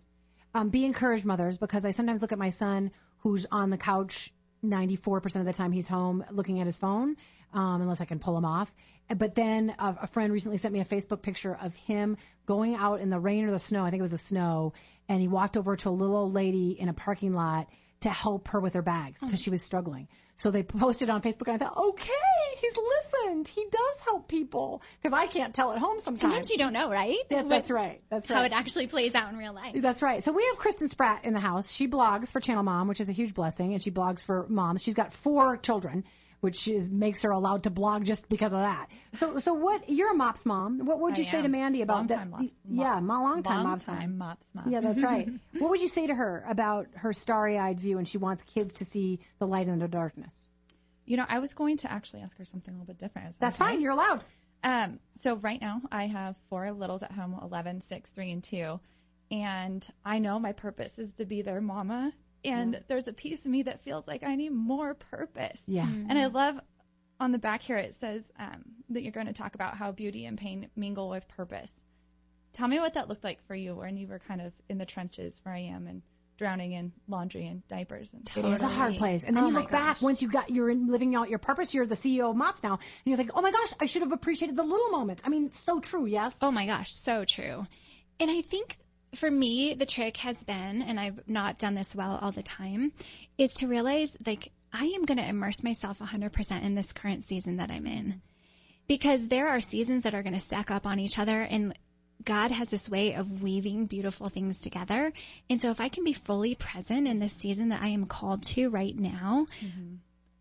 Um, 0.56 0.70
be 0.70 0.86
encouraged, 0.86 1.24
mothers, 1.24 1.60
because 1.60 1.86
I 1.86 1.92
sometimes 1.92 2.24
look 2.24 2.32
at 2.32 2.40
my 2.40 2.50
son 2.50 2.90
who's 3.20 3.46
on 3.52 3.70
the 3.70 3.78
couch 3.78 4.34
94% 4.64 5.36
of 5.36 5.46
the 5.46 5.54
time 5.54 5.72
he's 5.72 5.88
home 5.88 6.26
looking 6.32 6.60
at 6.60 6.66
his 6.66 6.80
phone, 6.80 7.16
um, 7.54 7.84
unless 7.84 8.02
I 8.02 8.06
can 8.06 8.18
pull 8.18 8.36
him 8.36 8.46
off. 8.46 8.74
But 9.16 9.36
then 9.36 9.76
a, 9.78 9.96
a 10.02 10.08
friend 10.08 10.34
recently 10.34 10.58
sent 10.58 10.74
me 10.74 10.80
a 10.80 10.86
Facebook 10.86 11.22
picture 11.22 11.56
of 11.56 11.76
him 11.76 12.18
going 12.48 12.74
out 12.74 13.02
in 13.02 13.12
the 13.12 13.20
rain 13.20 13.46
or 13.46 13.52
the 13.52 13.60
snow. 13.60 13.84
I 13.84 13.92
think 13.92 14.00
it 14.00 14.02
was 14.02 14.14
the 14.14 14.18
snow. 14.18 14.74
And 15.08 15.22
he 15.22 15.28
walked 15.28 15.58
over 15.58 15.76
to 15.76 15.90
a 15.90 15.92
little 15.92 16.18
old 16.18 16.34
lady 16.34 16.72
in 16.72 16.90
a 16.90 16.94
parking 16.94 17.34
lot 17.34 17.70
to 18.00 18.10
help 18.10 18.48
her 18.48 18.60
with 18.60 18.74
her 18.74 18.82
bags 18.82 19.22
because 19.22 19.40
she 19.40 19.52
was 19.52 19.62
struggling. 19.62 20.08
So 20.38 20.52
they 20.52 20.64
posted 20.64 21.10
on 21.10 21.22
Facebook, 21.22 21.48
and 21.48 21.56
I 21.62 21.66
thought, 21.66 21.78
okay, 21.78 22.12
he's 22.60 22.78
listened. 22.78 23.48
He 23.48 23.66
does 23.72 24.02
help 24.04 24.28
people 24.28 24.82
because 25.02 25.18
I 25.18 25.28
can't 25.28 25.54
tell 25.54 25.72
at 25.72 25.78
home 25.78 26.00
sometimes. 26.00 26.22
Sometimes 26.22 26.52
you 26.52 26.58
don't 26.58 26.74
know, 26.74 26.90
right? 26.92 27.18
Yeah, 27.30 27.44
that's 27.44 27.72
right. 27.72 28.02
That's 28.10 28.30
right. 28.30 28.38
How 28.38 28.44
it 28.44 28.52
actually 28.52 28.88
plays 28.88 29.16
out 29.16 29.32
in 29.32 29.38
real 29.38 29.54
life. 29.54 29.76
That's 29.76 30.02
right. 30.02 30.22
So 30.22 30.34
we 30.34 30.46
have 30.48 30.58
Kristen 30.58 30.90
Spratt 30.90 31.24
in 31.24 31.34
the 31.34 31.40
house. 31.40 31.72
She 31.72 31.88
blogs 31.88 32.32
for 32.32 32.42
Channel 32.42 32.64
Mom, 32.64 32.88
which 32.88 33.00
is 33.00 33.10
a 33.10 33.14
huge 33.14 33.34
blessing, 33.34 33.74
and 33.74 33.82
she 33.82 33.92
blogs 33.92 34.26
for 34.26 34.46
moms. 34.50 34.84
She's 34.84 34.94
got 34.94 35.14
four 35.14 35.56
children, 35.58 36.04
which 36.46 36.68
is 36.68 36.92
makes 36.92 37.24
her 37.24 37.32
allowed 37.32 37.64
to 37.64 37.72
blog 37.72 38.06
just 38.06 38.30
because 38.30 38.54
of 38.54 38.60
that. 38.60 38.88
So, 39.20 39.40
so 39.40 39.56
what? 39.56 39.90
You're 39.90 40.12
a 40.12 40.14
mops 40.14 40.46
mom. 40.46 40.86
What 40.86 41.00
would 41.00 41.18
you 41.18 41.24
I 41.24 41.28
say 41.28 41.42
to. 41.42 41.48
Mandy 41.48 41.82
about 41.82 41.98
Long 41.98 42.08
that? 42.08 42.18
time 42.18 42.30
mops- 42.30 42.54
yeah, 42.70 43.00
my 43.00 43.18
long 43.18 43.42
time 43.42 43.56
long 43.56 43.64
mops 43.64 43.88
mom. 43.88 43.98
time 43.98 44.18
mops 44.20 44.50
mom. 44.54 44.70
Yeah, 44.70 44.82
that's 44.82 45.02
right. 45.02 45.28
what 45.58 45.72
would 45.72 45.82
you 45.82 45.88
say 45.88 46.06
to 46.06 46.14
her 46.14 46.46
about 46.48 46.86
her 46.98 47.14
starry-eyed 47.14 47.80
view, 47.80 47.98
and 47.98 48.08
she 48.08 48.20
wants 48.20 48.44
kids 48.44 48.76
to 48.76 48.86
see 48.86 49.22
the 49.40 49.48
light 49.48 49.68
in 49.68 49.80
the 49.80 49.88
darkness? 49.88 50.48
You 51.06 51.18
know, 51.18 51.26
I 51.28 51.40
was 51.40 51.56
going 51.56 51.78
to 51.78 51.92
actually 51.92 52.22
ask 52.22 52.38
her 52.38 52.46
something 52.46 52.72
a 52.72 52.78
little 52.78 52.94
bit 52.94 53.00
different. 53.00 53.32
That 53.32 53.40
That's 53.40 53.60
okay? 53.60 53.72
fine. 53.72 53.82
You're 53.82 53.94
allowed. 53.94 54.22
Um, 54.64 55.00
so 55.22 55.38
right 55.38 55.60
now 55.60 55.82
I 55.92 56.06
have 56.06 56.36
four 56.52 56.72
littles 56.72 57.02
at 57.02 57.12
home, 57.12 57.36
11, 57.42 57.82
6, 57.82 58.10
3, 58.12 58.32
and 58.32 58.44
2. 58.44 58.80
And 59.32 59.88
I 60.04 60.20
know 60.20 60.38
my 60.38 60.52
purpose 60.52 61.00
is 61.00 61.16
to 61.16 61.26
be 61.26 61.42
their 61.42 61.60
mama. 61.60 62.14
And 62.46 62.80
there's 62.88 63.08
a 63.08 63.14
piece 63.14 63.46
of 63.46 63.52
me 63.52 63.64
that 63.64 63.82
feels 63.82 64.08
like 64.08 64.24
I 64.24 64.36
need 64.36 64.52
more 64.52 64.94
purpose. 64.94 65.64
Yeah. 65.68 65.88
And 65.88 66.18
I 66.18 66.28
love 66.28 66.60
on 67.20 67.32
the 67.32 67.40
back 67.40 67.62
here 67.62 67.78
it 67.78 67.96
says 67.96 68.30
um, 68.38 68.64
that 68.90 69.02
you're 69.02 69.12
going 69.12 69.28
to 69.28 69.34
talk 69.34 69.56
about 69.56 69.78
how 69.78 69.92
beauty 69.92 70.26
and 70.26 70.38
pain 70.38 70.70
mingle 70.76 71.10
with 71.10 71.28
purpose. 71.30 71.72
Tell 72.54 72.68
me 72.68 72.80
what 72.80 72.94
that 72.94 73.10
looked 73.10 73.24
like 73.24 73.46
for 73.48 73.56
you 73.56 73.76
when 73.76 73.98
you 73.98 74.08
were 74.08 74.20
kind 74.20 74.42
of 74.42 74.54
in 74.70 74.78
the 74.78 74.86
trenches 74.86 75.40
where 75.44 75.56
I 75.56 75.60
am 75.60 75.88
and 75.88 76.02
drowning 76.38 76.74
in 76.74 76.92
laundry 77.08 77.48
and 77.48 77.66
diapers 77.68 78.14
and 78.14 78.30
It 78.36 78.46
is 78.46 78.62
a 78.62 78.68
hard 78.68 78.96
place. 78.96 79.24
And 79.24 79.36
then 79.36 79.46
Oh 79.46 79.48
you 79.48 79.54
my 79.54 79.62
look 79.62 79.72
back 79.72 80.02
once 80.02 80.22
you 80.22 80.30
got 80.30 80.50
you're 80.50 80.74
living 80.74 81.16
out 81.16 81.30
your 81.30 81.40
purpose. 81.40 81.74
You're 81.74 81.86
the 81.86 81.96
CEO 81.96 82.30
of 82.30 82.36
Mops 82.36 82.64
now, 82.64 82.74
and 82.74 82.82
you're 83.06 83.18
like, 83.18 83.32
oh 83.34 83.42
my 83.42 83.52
gosh, 83.52 83.74
I 83.80 83.86
should 83.86 84.02
have 84.02 84.12
appreciated 84.12 84.56
the 84.56 84.64
little 84.64 84.90
moments. 84.90 85.24
I 85.26 85.30
mean, 85.30 85.46
it's 85.46 85.60
so 85.60 85.80
true. 85.80 86.06
Yes. 86.06 86.38
Oh 86.42 86.52
my 86.52 86.66
gosh, 86.66 86.92
so 86.92 87.26
true. 87.26 87.66
And 88.20 88.32
I 88.32 88.42
think 88.42 88.78
for 89.16 89.30
me, 89.30 89.74
the 89.74 89.86
trick 89.86 90.18
has 90.18 90.42
been, 90.44 90.82
and 90.82 91.00
I've 91.00 91.28
not 91.28 91.58
done 91.58 91.76
this 91.76 91.96
well 91.96 92.18
all 92.22 92.32
the 92.32 92.44
time, 92.44 92.92
is 93.38 93.54
to 93.56 93.68
realize 93.68 94.16
like 94.26 94.52
I 94.72 94.86
am 94.86 95.04
going 95.04 95.18
to 95.18 95.28
immerse 95.28 95.64
myself 95.64 96.00
100% 96.00 96.64
in 96.64 96.76
this 96.76 96.94
current 96.94 97.24
season 97.24 97.58
that 97.58 97.72
I'm 97.72 97.88
in. 97.88 98.22
Because 98.88 99.28
there 99.28 99.48
are 99.48 99.62
seasons 99.62 100.04
that 100.04 100.14
are 100.14 100.22
going 100.22 100.34
to 100.34 100.40
stack 100.40 100.70
up 100.70 100.86
on 100.86 101.00
each 101.00 101.18
other, 101.18 101.42
and 101.42 101.74
God 102.24 102.52
has 102.52 102.70
this 102.70 102.90
way 102.90 103.14
of 103.14 103.42
weaving 103.42 103.86
beautiful 103.86 104.30
things 104.30 104.60
together. 104.62 105.12
And 105.50 105.62
so 105.62 105.72
if 105.72 105.82
I 105.82 105.90
can 105.90 106.04
be 106.04 106.14
fully 106.14 106.56
present 106.56 107.08
in 107.08 107.20
this 107.20 107.34
season 107.34 107.70
that 107.70 107.82
I 107.82 107.90
am 107.90 108.06
called 108.06 108.44
to 108.44 108.70
right 108.70 108.98
now, 108.98 109.48
mm-hmm. 109.62 109.96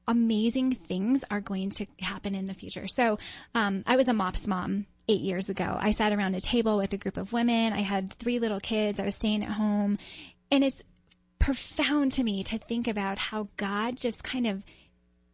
Amazing 0.06 0.72
things 0.74 1.24
are 1.30 1.40
going 1.40 1.70
to 1.70 1.86
happen 2.00 2.34
in 2.34 2.44
the 2.44 2.54
future. 2.54 2.86
So 2.86 3.18
um, 3.54 3.82
I 3.86 3.96
was 3.96 4.08
a 4.08 4.12
MOPS 4.12 4.46
mom 4.46 4.86
eight 5.08 5.20
years 5.20 5.48
ago. 5.48 5.76
I 5.78 5.92
sat 5.92 6.12
around 6.12 6.34
a 6.34 6.40
table 6.40 6.78
with 6.78 6.92
a 6.92 6.96
group 6.96 7.16
of 7.16 7.32
women. 7.32 7.72
I 7.72 7.82
had 7.82 8.12
three 8.12 8.38
little 8.38 8.60
kids. 8.60 8.98
I 8.98 9.04
was 9.04 9.14
staying 9.14 9.44
at 9.44 9.50
home. 9.50 9.98
And 10.50 10.64
it's 10.64 10.82
profound 11.38 12.12
to 12.12 12.24
me 12.24 12.44
to 12.44 12.58
think 12.58 12.88
about 12.88 13.18
how 13.18 13.48
God 13.56 13.96
just 13.96 14.24
kind 14.24 14.46
of 14.46 14.64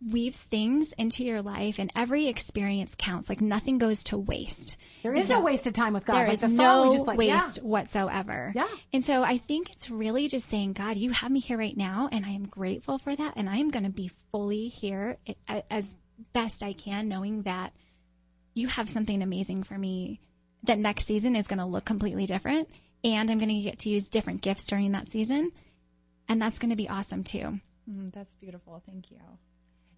weaves 0.06 0.38
things 0.38 0.92
into 0.94 1.24
your 1.24 1.42
life 1.42 1.78
and 1.78 1.90
every 1.94 2.28
experience 2.28 2.94
counts. 2.96 3.28
Like 3.28 3.40
nothing 3.40 3.78
goes 3.78 4.04
to 4.04 4.18
waste. 4.18 4.76
There 5.02 5.12
is 5.14 5.28
no 5.28 5.42
waste 5.42 5.66
of 5.66 5.74
time 5.74 5.92
with 5.92 6.06
God. 6.06 6.14
There 6.14 6.26
like 6.26 6.34
is 6.34 6.40
the 6.40 6.48
song 6.48 6.56
no 6.56 6.82
we 6.84 6.90
just 6.92 7.04
played. 7.04 7.28
Yeah. 7.28 7.46
waste 7.46 7.62
whatsoever. 7.62 8.52
Yeah. 8.54 8.68
And 8.92 9.04
so 9.04 9.22
I 9.22 9.38
think 9.38 9.70
it's 9.70 9.90
really 9.90 10.28
just 10.28 10.48
saying, 10.48 10.72
God, 10.72 10.96
you 10.96 11.10
have 11.10 11.30
me 11.30 11.40
here 11.40 11.58
right 11.58 11.76
now, 11.76 12.08
and 12.10 12.24
I 12.24 12.30
am 12.30 12.44
grateful 12.44 12.98
for 12.98 13.14
that, 13.14 13.34
and 13.36 13.48
I 13.48 13.58
am 13.58 13.70
going 13.70 13.84
to 13.84 13.90
be 13.90 14.10
fully 14.32 14.68
here 14.68 15.18
as 15.70 15.96
best 16.32 16.62
I 16.62 16.72
can, 16.72 17.08
knowing 17.08 17.42
that 17.42 17.72
you 18.54 18.68
have 18.68 18.88
something 18.88 19.22
amazing 19.22 19.62
for 19.64 19.76
me. 19.76 20.20
That 20.64 20.78
next 20.78 21.06
season 21.06 21.36
is 21.36 21.48
going 21.48 21.58
to 21.58 21.64
look 21.64 21.86
completely 21.86 22.26
different, 22.26 22.68
and 23.02 23.30
I'm 23.30 23.38
going 23.38 23.48
to 23.48 23.64
get 23.64 23.80
to 23.80 23.90
use 23.90 24.10
different 24.10 24.42
gifts 24.42 24.64
during 24.64 24.92
that 24.92 25.08
season, 25.08 25.52
and 26.28 26.40
that's 26.40 26.58
going 26.58 26.70
to 26.70 26.76
be 26.76 26.88
awesome 26.88 27.24
too. 27.24 27.58
Mm, 27.90 28.12
that's 28.12 28.34
beautiful. 28.34 28.82
Thank 28.86 29.10
you. 29.10 29.18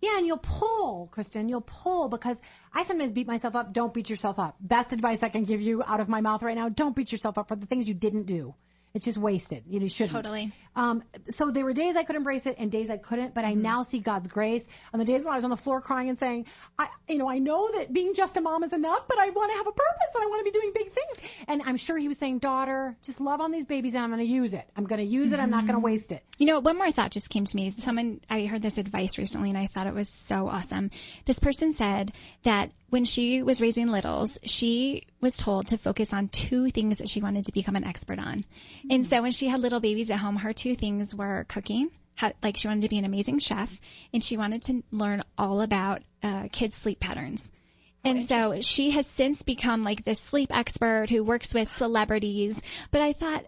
Yeah, 0.03 0.19
and 0.19 0.27
you'll 0.27 0.39
pull, 0.39 1.09
Kristen. 1.13 1.49
You'll 1.49 1.61
pull 1.61 2.09
because 2.09 2.43
I 2.75 2.83
sometimes 2.83 3.13
beat 3.13 3.29
myself 3.29 3.55
up. 3.55 3.73
Don't 3.73 3.95
beat 3.95 4.11
yourself 4.11 4.41
up. 4.41 4.57
Best 4.61 4.93
advice 4.93 5.23
I 5.23 5.29
can 5.29 5.45
give 5.45 5.63
you 5.63 5.81
out 5.87 6.01
of 6.01 6.09
my 6.09 6.21
mouth 6.21 6.43
right 6.43 6.57
now. 6.57 6.69
Don't 6.69 6.97
beat 6.97 7.13
yourself 7.13 7.39
up 7.39 7.47
for 7.47 7.55
the 7.55 7.67
things 7.67 7.89
you 7.89 7.95
didn't 7.95 8.27
do. 8.27 8.53
It's 8.95 9.05
just 9.07 9.17
wasted. 9.19 9.65
You, 9.67 9.89
shouldn't. 9.89 10.15
Totally. 10.15 10.53
Um, 10.77 11.03
so 11.31 11.51
there 11.51 11.65
were 11.65 11.73
days 11.73 11.97
I 11.97 12.03
could 12.05 12.17
embrace 12.17 12.47
it 12.47 12.57
and 12.59 12.71
days 12.71 12.91
I 12.91 12.97
couldn't, 12.99 13.35
but 13.35 13.45
I 13.45 13.53
Mm-hmm. 13.53 13.63
now 13.63 13.83
see 13.83 13.99
God's 14.01 14.29
grace. 14.29 14.69
On 14.93 14.99
the 14.99 15.05
days 15.07 15.25
when 15.25 15.33
I 15.33 15.37
was 15.37 15.45
on 15.45 15.51
the 15.51 15.57
floor 15.57 15.81
crying 15.81 16.09
and 16.11 16.19
saying, 16.19 16.47
I, 16.79 16.89
you 17.09 17.19
know, 17.19 17.29
I 17.29 17.39
know 17.39 17.71
that 17.79 17.93
being 17.93 18.15
just 18.15 18.37
a 18.37 18.41
mom 18.41 18.65
is 18.65 18.73
enough, 18.73 19.07
but 19.09 19.19
I 19.19 19.31
want 19.31 19.51
to 19.53 19.57
have 19.59 19.67
a 19.67 19.73
purpose 19.73 20.15
and 20.15 20.23
I 20.23 20.27
want 20.27 20.41
to 20.41 20.45
be 20.45 20.59
doing 20.59 20.73
big 20.75 20.89
things. 20.89 21.31
And 21.49 21.63
I'm 21.65 21.77
sure 21.77 21.97
he 21.99 22.09
was 22.09 22.19
saying, 22.19 22.39
daughter, 22.41 22.97
just 23.03 23.21
love 23.21 23.41
on 23.41 23.51
these 23.51 23.67
babies 23.67 23.95
and 23.95 24.05
I'm 24.05 24.11
going 24.11 24.27
to 24.27 24.31
use 24.33 24.55
it. 24.55 24.65
I'm 24.77 24.85
going 24.85 25.01
to 25.01 25.07
use 25.07 25.33
it. 25.33 25.41
I'm 25.41 25.51
not 25.51 25.59
Mm-hmm. 25.65 25.67
going 25.69 25.81
to 25.81 25.85
waste 25.85 26.13
it. 26.13 26.23
You 26.39 26.47
know, 26.47 26.61
one 26.61 26.77
more 26.77 26.91
thought 26.93 27.11
just 27.13 27.31
came 27.31 27.45
to 27.45 27.57
me. 27.57 27.71
Someone, 27.79 28.21
I 28.29 28.45
heard 28.47 28.63
this 28.63 28.79
advice 28.79 29.17
recently 29.19 29.49
and 29.51 29.59
I 29.59 29.67
thought 29.67 29.87
it 29.87 29.95
was 29.95 30.09
so 30.09 30.49
awesome. 30.49 30.91
This 31.25 31.39
person 31.39 31.73
said 31.73 32.13
that 32.43 32.71
when 32.93 33.07
she 33.07 33.43
was 33.43 33.63
raising 33.63 33.87
littles, 33.87 34.39
she 34.45 35.07
was 35.19 35.35
told 35.35 35.69
to 35.69 35.79
focus 35.79 36.13
on 36.13 36.29
two 36.29 36.69
things 36.69 36.99
that 36.99 37.09
she 37.09 37.23
wanted 37.23 37.47
to 37.47 37.53
become 37.53 37.75
an 37.75 37.85
expert 37.85 38.19
on. 38.19 38.45
And 38.91 39.07
so 39.07 39.23
when 39.23 39.33
she 39.33 39.49
had 39.49 39.61
little 39.61 39.81
babies 39.81 40.11
at 40.11 40.19
home, 40.19 40.37
her 40.37 40.53
two 40.53 40.75
things 40.75 41.15
were 41.15 41.47
cooking. 41.49 41.91
Had, 42.17 42.35
like 42.43 42.59
she 42.59 42.69
wanted 42.69 42.83
to 42.83 42.91
be 42.91 42.99
an 42.99 43.07
amazing 43.07 43.39
chef 43.39 43.81
and 44.13 44.23
she 44.23 44.37
wanted 44.37 44.65
to 44.65 44.83
learn 44.91 45.23
all 45.39 45.63
about 45.63 46.03
uh, 46.23 46.49
kids' 46.53 46.75
sleep 46.75 47.01
patterns. 47.01 47.51
And 48.05 48.27
so 48.27 48.61
she 48.61 48.91
has 48.91 49.07
since 49.07 49.43
become 49.43 49.83
like 49.83 50.05
this 50.05 50.21
sleep 50.21 50.55
expert 50.55 51.09
who 51.09 51.25
works 51.25 51.55
with 51.55 51.71
celebrities. 51.71 52.61
But 52.91 53.01
I 53.01 53.15
thought, 53.15 53.47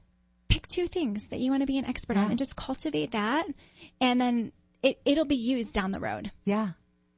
pick 0.48 0.66
two 0.66 0.86
things 0.86 1.26
that 1.26 1.40
you 1.40 1.50
want 1.50 1.60
to 1.60 1.66
be 1.66 1.76
an 1.76 1.84
expert 1.84 2.16
on 2.16 2.30
and 2.30 2.38
just 2.38 2.56
cultivate 2.56 3.10
that. 3.10 3.46
And 4.00 4.18
then 4.18 4.52
it, 4.82 4.98
it'll 5.04 5.26
be 5.26 5.36
used 5.36 5.74
down 5.74 5.92
the 5.92 6.00
road. 6.00 6.32
Yeah. 6.46 6.70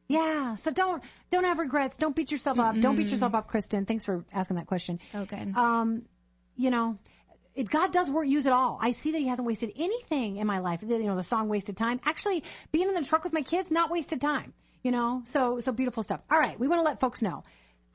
Yeah. 0.08 0.54
So 0.56 0.70
don't 0.70 1.02
don't 1.30 1.44
have 1.44 1.58
regrets. 1.58 1.96
Don't 1.96 2.14
beat 2.14 2.30
yourself 2.30 2.58
up. 2.58 2.78
Don't 2.78 2.96
beat 2.96 3.08
yourself 3.08 3.34
up, 3.34 3.48
Kristen. 3.48 3.86
Thanks 3.86 4.04
for 4.04 4.24
asking 4.32 4.56
that 4.56 4.66
question. 4.66 5.00
So 5.10 5.24
good. 5.24 5.56
Um, 5.56 6.02
you 6.56 6.70
know, 6.70 6.98
it, 7.54 7.68
God 7.68 7.92
does 7.92 8.10
work, 8.10 8.26
use 8.26 8.46
it 8.46 8.52
all. 8.52 8.78
I 8.80 8.92
see 8.92 9.12
that 9.12 9.18
He 9.18 9.28
hasn't 9.28 9.46
wasted 9.46 9.72
anything 9.76 10.36
in 10.36 10.46
my 10.46 10.58
life. 10.58 10.82
You 10.82 11.02
know, 11.04 11.16
the 11.16 11.22
song 11.22 11.48
"Wasted 11.48 11.76
Time." 11.76 12.00
Actually, 12.04 12.44
being 12.72 12.88
in 12.88 12.94
the 12.94 13.04
truck 13.04 13.24
with 13.24 13.32
my 13.32 13.42
kids, 13.42 13.72
not 13.72 13.90
wasted 13.90 14.20
time. 14.20 14.52
You 14.82 14.92
know, 14.92 15.22
so 15.24 15.58
so 15.58 15.72
beautiful 15.72 16.02
stuff. 16.02 16.20
All 16.30 16.38
right, 16.38 16.58
we 16.58 16.68
want 16.68 16.80
to 16.80 16.84
let 16.84 17.00
folks 17.00 17.22
know 17.22 17.42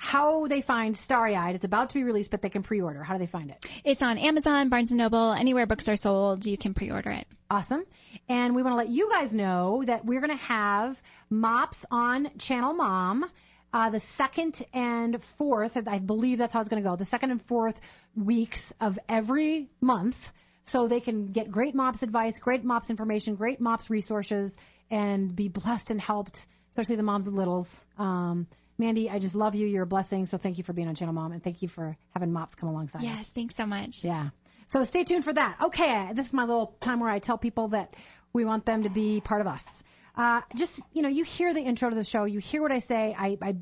how 0.02 0.48
they 0.48 0.62
find 0.62 0.98
Starry 0.98 1.36
Eyed. 1.36 1.56
It's 1.56 1.66
about 1.66 1.92
to 1.92 1.96
be 1.96 2.04
released, 2.04 2.32
but 2.32 2.42
they 2.42 2.50
can 2.50 2.64
pre-order. 2.64 3.04
How 3.04 3.14
do 3.14 3.20
they 3.20 3.28
find 3.28 3.52
it? 3.52 3.66
It's 3.84 4.02
on 4.02 4.18
Amazon, 4.18 4.70
Barnes 4.70 4.92
& 4.92 4.94
Noble, 4.94 5.32
anywhere 5.32 5.68
books 5.68 5.88
are 5.90 5.96
sold, 5.96 6.46
you 6.46 6.58
can 6.58 6.74
pre-order 6.74 7.12
it. 7.12 7.28
Awesome. 7.50 7.84
And 8.28 8.56
we 8.56 8.64
want 8.64 8.74
to 8.74 8.78
let 8.78 8.90
you 8.90 9.12
guys 9.12 9.36
know 9.36 9.84
that 9.86 10.04
we're 10.04 10.22
going 10.22 10.38
to 10.38 10.44
have 10.46 11.02
mops 11.30 11.86
on 11.92 12.30
Channel 12.40 12.74
Mom 12.74 13.26
uh, 13.74 13.90
the 13.90 14.00
second 14.00 14.62
and 14.74 15.22
fourth, 15.24 15.78
I 15.88 16.00
believe 16.00 16.40
that's 16.40 16.54
how 16.54 16.60
it's 16.60 16.68
going 16.68 16.84
to 16.84 16.90
go, 16.90 16.96
the 16.96 17.06
second 17.06 17.32
and 17.32 17.42
fourth 17.42 17.80
weeks 18.16 18.74
of 18.82 19.00
every 19.08 19.70
month. 19.80 20.32
So 20.64 20.88
they 20.88 21.00
can 21.00 21.28
get 21.28 21.52
great 21.52 21.74
MOPS 21.74 22.04
advice, 22.04 22.40
great 22.40 22.64
MOPS 22.64 22.90
information, 22.90 23.36
great 23.36 23.62
MOPS 23.62 23.90
resources, 23.90 24.60
and 24.90 25.34
be 25.34 25.48
blessed 25.48 25.92
and 25.92 26.02
helped, 26.02 26.46
especially 26.70 26.98
the 26.98 27.04
moms 27.04 27.28
of 27.28 27.34
littles. 27.34 27.88
Um, 27.98 28.48
Mandy, 28.82 29.10
I 29.10 29.20
just 29.20 29.36
love 29.36 29.56
you. 29.56 29.68
You're 29.68 29.84
a 29.84 29.88
blessing. 29.88 30.26
So 30.26 30.38
thank 30.38 30.58
you 30.58 30.64
for 30.64 30.74
being 30.74 30.88
on 30.88 30.96
Channel 30.96 31.14
Mom, 31.14 31.32
and 31.32 31.42
thank 31.42 31.62
you 31.62 31.68
for 31.68 31.96
having 32.10 32.34
MOPS 32.34 32.56
come 32.56 32.68
alongside 32.68 33.00
us. 33.00 33.06
Yes, 33.06 33.30
thanks 33.30 33.56
so 33.56 33.66
much. 33.66 34.04
Yeah. 34.04 34.30
So 34.66 34.84
stay 34.84 35.04
tuned 35.04 35.24
for 35.24 35.32
that. 35.32 35.58
Okay, 35.66 36.12
this 36.14 36.28
is 36.28 36.34
my 36.34 36.44
little 36.44 36.76
time 36.82 37.00
where 37.00 37.10
I 37.10 37.20
tell 37.20 37.38
people 37.38 37.70
that 37.70 37.96
we 38.34 38.44
want 38.44 38.66
them 38.66 38.84
to 38.84 38.90
be 38.90 39.22
part 39.22 39.42
of 39.42 39.48
us. 39.48 39.84
Uh, 40.16 40.42
just, 40.56 40.82
you 40.94 41.02
know, 41.04 41.10
you 41.10 41.24
hear 41.24 41.54
the 41.54 41.62
intro 41.62 41.90
to 41.90 41.96
the 41.96 42.04
show, 42.04 42.26
you 42.26 42.40
hear 42.40 42.62
what 42.62 42.72
I 42.72 42.80
say, 42.80 43.16
I, 43.18 43.38
I 43.42 43.56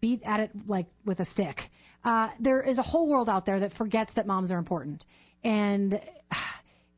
beat 0.00 0.22
at 0.24 0.40
it 0.40 0.50
like 0.66 0.86
with 1.04 1.20
a 1.20 1.24
stick. 1.24 1.68
Uh, 2.04 2.30
there 2.40 2.62
is 2.62 2.78
a 2.78 2.82
whole 2.82 3.06
world 3.06 3.28
out 3.28 3.46
there 3.46 3.60
that 3.60 3.72
forgets 3.72 4.14
that 4.14 4.26
moms 4.26 4.52
are 4.52 4.58
important. 4.58 5.04
And 5.44 6.00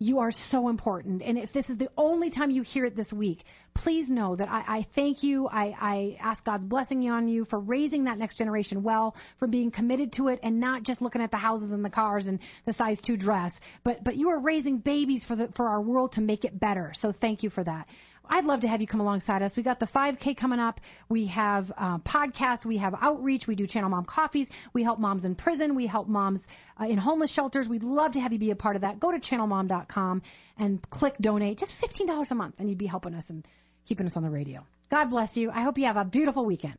you 0.04 0.20
are 0.20 0.30
so 0.30 0.68
important. 0.68 1.22
And 1.22 1.38
if 1.38 1.52
this 1.52 1.70
is 1.70 1.78
the 1.78 1.88
only 1.96 2.30
time 2.30 2.50
you 2.50 2.62
hear 2.62 2.84
it 2.84 2.94
this 2.94 3.12
week, 3.12 3.42
please 3.72 4.10
know 4.10 4.36
that 4.36 4.50
I, 4.50 4.64
I 4.78 4.82
thank 4.82 5.22
you. 5.22 5.48
I, 5.48 5.74
I 5.80 6.16
ask 6.20 6.44
God's 6.44 6.64
blessing 6.64 7.08
on 7.10 7.28
you 7.28 7.44
for 7.44 7.58
raising 7.58 8.04
that 8.04 8.18
next 8.18 8.36
generation 8.36 8.82
well, 8.82 9.16
for 9.38 9.48
being 9.48 9.70
committed 9.70 10.12
to 10.12 10.28
it 10.28 10.40
and 10.42 10.60
not 10.60 10.82
just 10.82 11.00
looking 11.00 11.22
at 11.22 11.30
the 11.30 11.38
houses 11.38 11.72
and 11.72 11.84
the 11.84 11.90
cars 11.90 12.28
and 12.28 12.38
the 12.66 12.72
size 12.72 13.00
two 13.00 13.16
dress, 13.16 13.58
but, 13.82 14.04
but 14.04 14.16
you 14.16 14.28
are 14.28 14.38
raising 14.38 14.78
babies 14.78 15.24
for 15.24 15.36
the, 15.36 15.48
for 15.48 15.68
our 15.68 15.80
world 15.80 16.12
to 16.12 16.20
make 16.20 16.44
it 16.44 16.58
better. 16.58 16.92
So 16.92 17.10
thank 17.10 17.42
you 17.42 17.50
for 17.50 17.64
that. 17.64 17.88
I'd 18.28 18.44
love 18.44 18.60
to 18.60 18.68
have 18.68 18.80
you 18.80 18.86
come 18.86 19.00
alongside 19.00 19.42
us. 19.42 19.56
We 19.56 19.62
got 19.62 19.78
the 19.80 19.86
5K 19.86 20.36
coming 20.36 20.58
up. 20.58 20.80
We 21.08 21.26
have 21.26 21.72
uh, 21.76 21.98
podcasts. 21.98 22.64
We 22.64 22.78
have 22.78 22.94
outreach. 23.00 23.46
We 23.46 23.54
do 23.54 23.66
Channel 23.66 23.90
Mom 23.90 24.04
coffees. 24.04 24.50
We 24.72 24.82
help 24.82 24.98
moms 24.98 25.24
in 25.24 25.34
prison. 25.34 25.74
We 25.74 25.86
help 25.86 26.08
moms 26.08 26.48
uh, 26.80 26.84
in 26.84 26.98
homeless 26.98 27.32
shelters. 27.32 27.68
We'd 27.68 27.82
love 27.82 28.12
to 28.12 28.20
have 28.20 28.32
you 28.32 28.38
be 28.38 28.50
a 28.50 28.56
part 28.56 28.76
of 28.76 28.82
that. 28.82 28.98
Go 28.98 29.10
to 29.10 29.18
channelmom.com 29.18 30.22
and 30.58 30.82
click 30.90 31.14
donate. 31.20 31.58
Just 31.58 31.80
$15 31.80 32.30
a 32.30 32.34
month, 32.34 32.60
and 32.60 32.68
you'd 32.68 32.78
be 32.78 32.86
helping 32.86 33.14
us 33.14 33.30
and 33.30 33.46
keeping 33.86 34.06
us 34.06 34.16
on 34.16 34.22
the 34.22 34.30
radio. 34.30 34.66
God 34.90 35.06
bless 35.06 35.36
you. 35.36 35.50
I 35.50 35.60
hope 35.62 35.78
you 35.78 35.86
have 35.86 35.96
a 35.96 36.04
beautiful 36.04 36.44
weekend. 36.44 36.78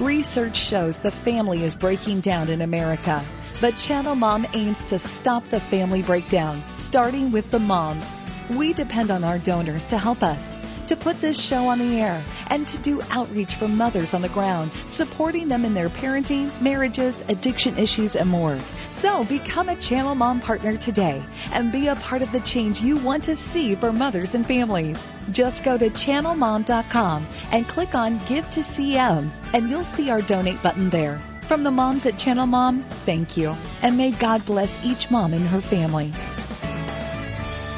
Research 0.00 0.58
shows 0.58 0.98
the 0.98 1.10
family 1.10 1.64
is 1.64 1.74
breaking 1.74 2.20
down 2.20 2.50
in 2.50 2.60
America. 2.60 3.24
But 3.62 3.78
Channel 3.78 4.14
Mom 4.14 4.46
aims 4.52 4.84
to 4.90 4.98
stop 4.98 5.48
the 5.48 5.58
family 5.58 6.02
breakdown, 6.02 6.62
starting 6.74 7.32
with 7.32 7.50
the 7.50 7.58
moms. 7.58 8.12
We 8.50 8.74
depend 8.74 9.10
on 9.10 9.24
our 9.24 9.38
donors 9.38 9.86
to 9.86 9.96
help 9.96 10.22
us, 10.22 10.58
to 10.88 10.96
put 10.96 11.22
this 11.22 11.40
show 11.40 11.68
on 11.68 11.78
the 11.78 11.98
air, 11.98 12.22
and 12.48 12.68
to 12.68 12.78
do 12.80 13.00
outreach 13.10 13.54
for 13.54 13.68
mothers 13.68 14.12
on 14.12 14.20
the 14.20 14.28
ground, 14.28 14.70
supporting 14.84 15.48
them 15.48 15.64
in 15.64 15.72
their 15.72 15.88
parenting, 15.88 16.52
marriages, 16.60 17.24
addiction 17.30 17.78
issues, 17.78 18.16
and 18.16 18.28
more. 18.28 18.58
So 19.00 19.24
become 19.24 19.68
a 19.68 19.76
Channel 19.76 20.14
Mom 20.14 20.40
partner 20.40 20.76
today 20.76 21.22
and 21.52 21.70
be 21.70 21.88
a 21.88 21.96
part 21.96 22.22
of 22.22 22.32
the 22.32 22.40
change 22.40 22.80
you 22.80 22.96
want 22.96 23.24
to 23.24 23.36
see 23.36 23.74
for 23.74 23.92
mothers 23.92 24.34
and 24.34 24.46
families. 24.46 25.06
Just 25.32 25.64
go 25.64 25.76
to 25.76 25.90
channelmom.com 25.90 27.26
and 27.52 27.68
click 27.68 27.94
on 27.94 28.18
Give 28.26 28.48
to 28.50 28.60
CM 28.60 29.28
and 29.52 29.68
you'll 29.68 29.84
see 29.84 30.08
our 30.10 30.22
donate 30.22 30.62
button 30.62 30.88
there. 30.88 31.20
From 31.42 31.62
the 31.62 31.70
moms 31.70 32.06
at 32.06 32.18
Channel 32.18 32.46
Mom, 32.46 32.82
thank 33.04 33.36
you. 33.36 33.54
And 33.82 33.96
may 33.96 34.12
God 34.12 34.44
bless 34.46 34.84
each 34.84 35.10
mom 35.10 35.34
and 35.34 35.46
her 35.46 35.60
family. 35.60 36.12